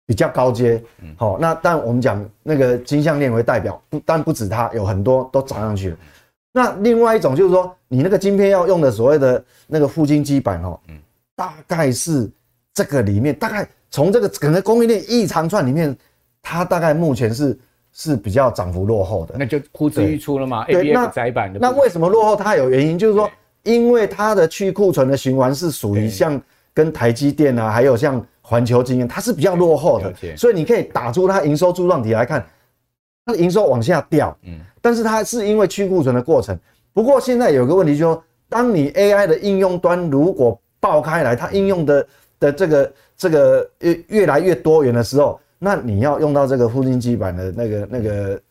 [0.06, 0.82] 比较高阶。
[1.16, 5.96] 好，那但我们讲那个金项链为代表，不但不止它，有很多都涨上去了。
[6.52, 10.78] 那另外一种就是说，你那个晶片要用的所谓的那个富晶基板哦，
[11.34, 12.30] 大概是
[12.72, 15.96] 这个里面，大概从这个整个供应链一长串里面。
[16.46, 17.58] 它大概目前是
[17.90, 20.66] 是比较涨幅落后的，那就呼之欲出了嘛。
[20.66, 22.36] 对，那窄板的，那为什么落后？
[22.36, 23.30] 它有原因，就是说，
[23.64, 26.40] 因为它的去库存的循环是属于像
[26.72, 30.14] 跟台积电啊，还有像环球晶圆，它是比较落后的。
[30.36, 32.46] 所以你可以打出它营收柱状体来看，
[33.26, 34.36] 它的营收往下掉。
[34.42, 36.58] 嗯，但是它是因为去库存的过程。
[36.92, 42.06] 不过现在有个问题，就是说，当你 AI 的应用端如果爆开来，它应用的
[42.38, 45.40] 的这个这个越越来越多元的时候。
[45.56, 48.42] 那你要用到这个富晶基板的那个、那个、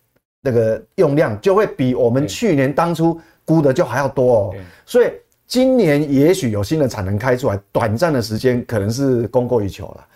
[0.42, 4.56] 那个用量，就会比我们去年当初估的就还要多哦。
[4.86, 5.12] 所以
[5.48, 10.08] 今年也许有新的产能开出来，短暂的时间可能是供过于求了。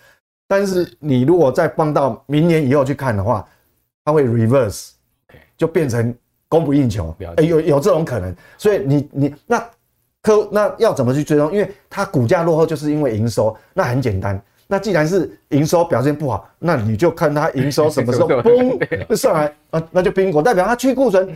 [0.46, 3.46] 但是你如果再放到明年以后去看的话，
[4.04, 4.90] 它会 reverse，
[5.56, 6.14] 就变成
[6.48, 7.14] 供不应求。
[7.36, 8.34] 欸、有有这种可能。
[8.56, 9.70] 所以你你那
[10.22, 11.52] 科那要怎么去追踪？
[11.52, 13.54] 因为它股价落后，就是因为营收。
[13.74, 14.42] 那很简单。
[14.70, 18.28] 那既然是营收表现不好，那你就看它营收什么时候
[19.08, 21.34] 崩上来啊，那就苹果代表它去库存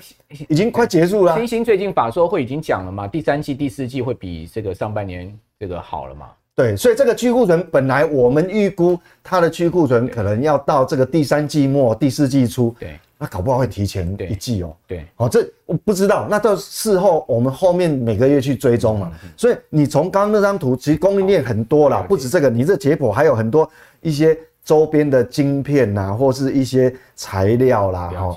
[0.49, 1.35] 已经快结束了。
[1.37, 6.26] 星星最近法说会已经讲了嘛，第三季、第四季会比这个上半年这个好了嘛？
[6.55, 12.74] 对，所以这个去库存本来我们预估它的去库存可能要到这个第三季末、第四季初。
[12.78, 13.01] 对。
[13.22, 14.76] 那搞不好会提前一季哦。
[14.84, 16.26] 对，好，这我不知道。
[16.28, 19.12] 那到事后我们后面每个月去追踪嘛。
[19.36, 22.50] 所以你从刚刚那张图，其实供应链很多啦，不止这个。
[22.50, 23.70] 你这解剖还有很多
[24.00, 28.08] 一些周边的晶片呐，或是一些材料啦。
[28.08, 28.36] 哈，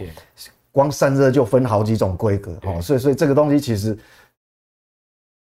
[0.71, 2.51] 光散热就分好几种规格。
[2.65, 3.97] 哦，所以所以这个东西其实，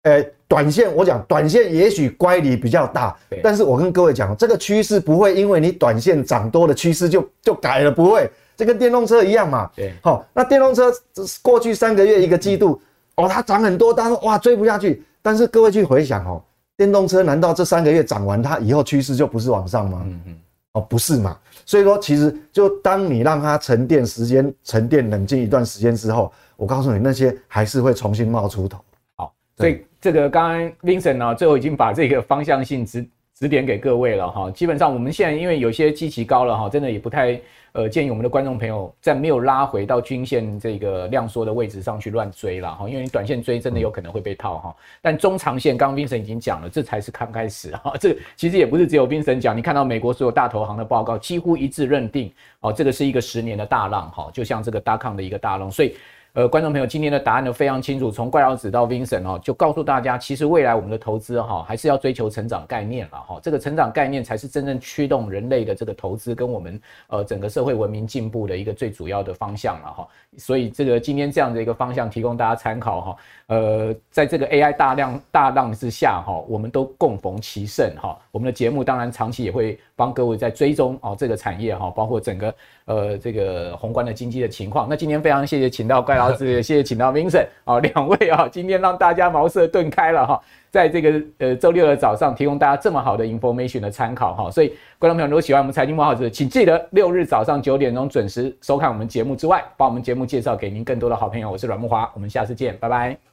[0.04, 8.30] 呃，短线我讲短线也许乖离比较大，但是我跟各位讲，这个趋势不会因为你短线涨多的趋势就就改了，不会。
[8.56, 10.92] 这跟电动车一样嘛，对，好，那电动车
[11.40, 12.80] 过去三个月一个季度，
[13.16, 15.02] 哦，它涨很多，但是哇追不下去。
[15.22, 16.42] 但是各位去回想哦，
[16.76, 20.02] 电动车难道这三个月涨完，它以后趋势就不是往上吗？
[20.04, 20.36] 嗯嗯，
[20.72, 21.38] 哦，不是嘛。
[21.64, 28.78] 所以说，其实就当你让它沉淀时间、沉淀冷静一段时间之后，我告诉你，那些还是会重新冒出头。
[29.16, 33.06] 好，所以这个刚刚 Vincent 呢，最后已经把这个方向性指
[33.38, 34.50] 指点给各位了哈。
[34.50, 37.40] 基本上我们现在因为有些基期高了哈，真的也不太。
[37.72, 44.76] 呃，建议我们的观众朋友在没有拉回到均线这个量缩的位置上去乱追了哈，因为你短线追真的有可能会被套哈。
[45.00, 47.94] 但中长线，刚刚 Vincent 已经讲了，这才是刚开始哈。
[47.98, 55.94] 这其实也不是只有冰神讲，你看到美国所有大投行的报告几乎一致认定，哦，这个是一个十年的大浪哈，就像这个 daca 的一个大浪，所以。
[56.34, 70.08] 呃，观众朋友，今天的答案都非常清楚，从怪老子到 Vincent 哦，就告诉大家，其实未来我们的投资哈，还是要追求成长概念了哈，这个成长概念才是真正驱动人类的这个投资跟我们呃整个社会文明进步的一个最主要的方向了哈。
[70.38, 73.16] 所以这个今天这样的一个方向提供大家参考哈。
[73.48, 78.18] 呃，在这个 AI 大量大浪之下哈，我们都共逢其盛哈。
[78.30, 82.54] 我们的节目当然长期也会帮各位在追踪哦这个产业哈，包括整个
[82.86, 84.88] 呃这个宏观的经济的情况。
[84.90, 90.42] 那今天非常谢谢请到怪老子，谢谢请到 Vincent 啊两位啊，今天让大家茅塞顿开了哈。
[90.72, 101.50] 在这个呃周六的早上，提供大家这么好的 information 的参考哈，所以观众朋友如果喜欢我们财经慕 House，请记得六日早上九点钟准时收看我们节目之外，把我们节目介绍给您更多的好朋友。
[101.50, 103.31] 我是阮木华，我们下次见，拜拜。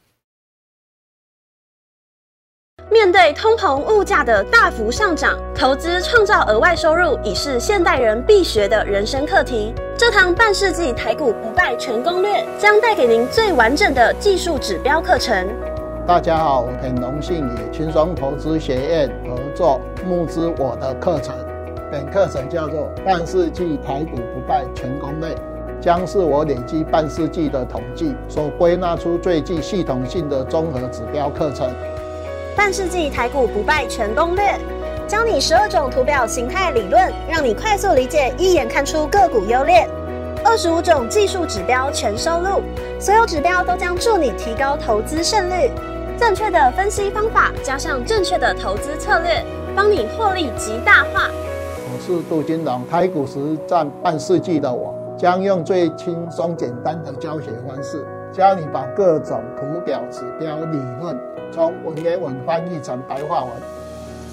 [2.92, 9.72] 面对通膨物价的大幅上涨，投资创造额外收入已是现代人必学的人生课题。
[9.96, 15.48] 这堂半世纪台股不败全攻略将带给您最完整的技术指标课程。
[16.08, 21.36] 大家好，我很荣幸与轻松投资学院合作募资我的课程。
[21.92, 25.30] 本课程叫做《半世纪台股不败全攻略》，
[25.80, 31.70] 将是我累积半世纪的统计所归纳出最具系统性的综合指标课程。
[32.60, 34.44] 半世纪台股不败全攻略，
[35.08, 39.88] 教你十二种图表形态理论，让你快速理解，一眼看出个股优劣。
[40.44, 42.62] 二十五种技术指标全收录，
[43.00, 45.72] 所有指标都将助你提高投资胜率。
[46.18, 49.42] 正确的分析方法加上正确的投资策略，
[49.74, 51.30] 帮你获利极大化。
[51.32, 61.18] 我是杜金龙，台股实战半世纪的我，将用最轻松简单的教学方式，教你把各种图表、指标、理论，
[61.52, 63.54] 从文言文翻译成白话文。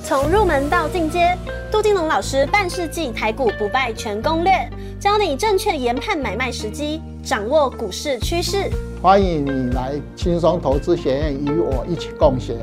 [0.03, 1.37] 从入门到进阶，
[1.71, 4.53] 杜金龙老师半世纪台股不败全攻略，
[5.01, 8.71] 教你正确研判买卖时机，掌握股市趋势。
[9.03, 12.55] 欢迎你来轻松投资学院与我一起共学。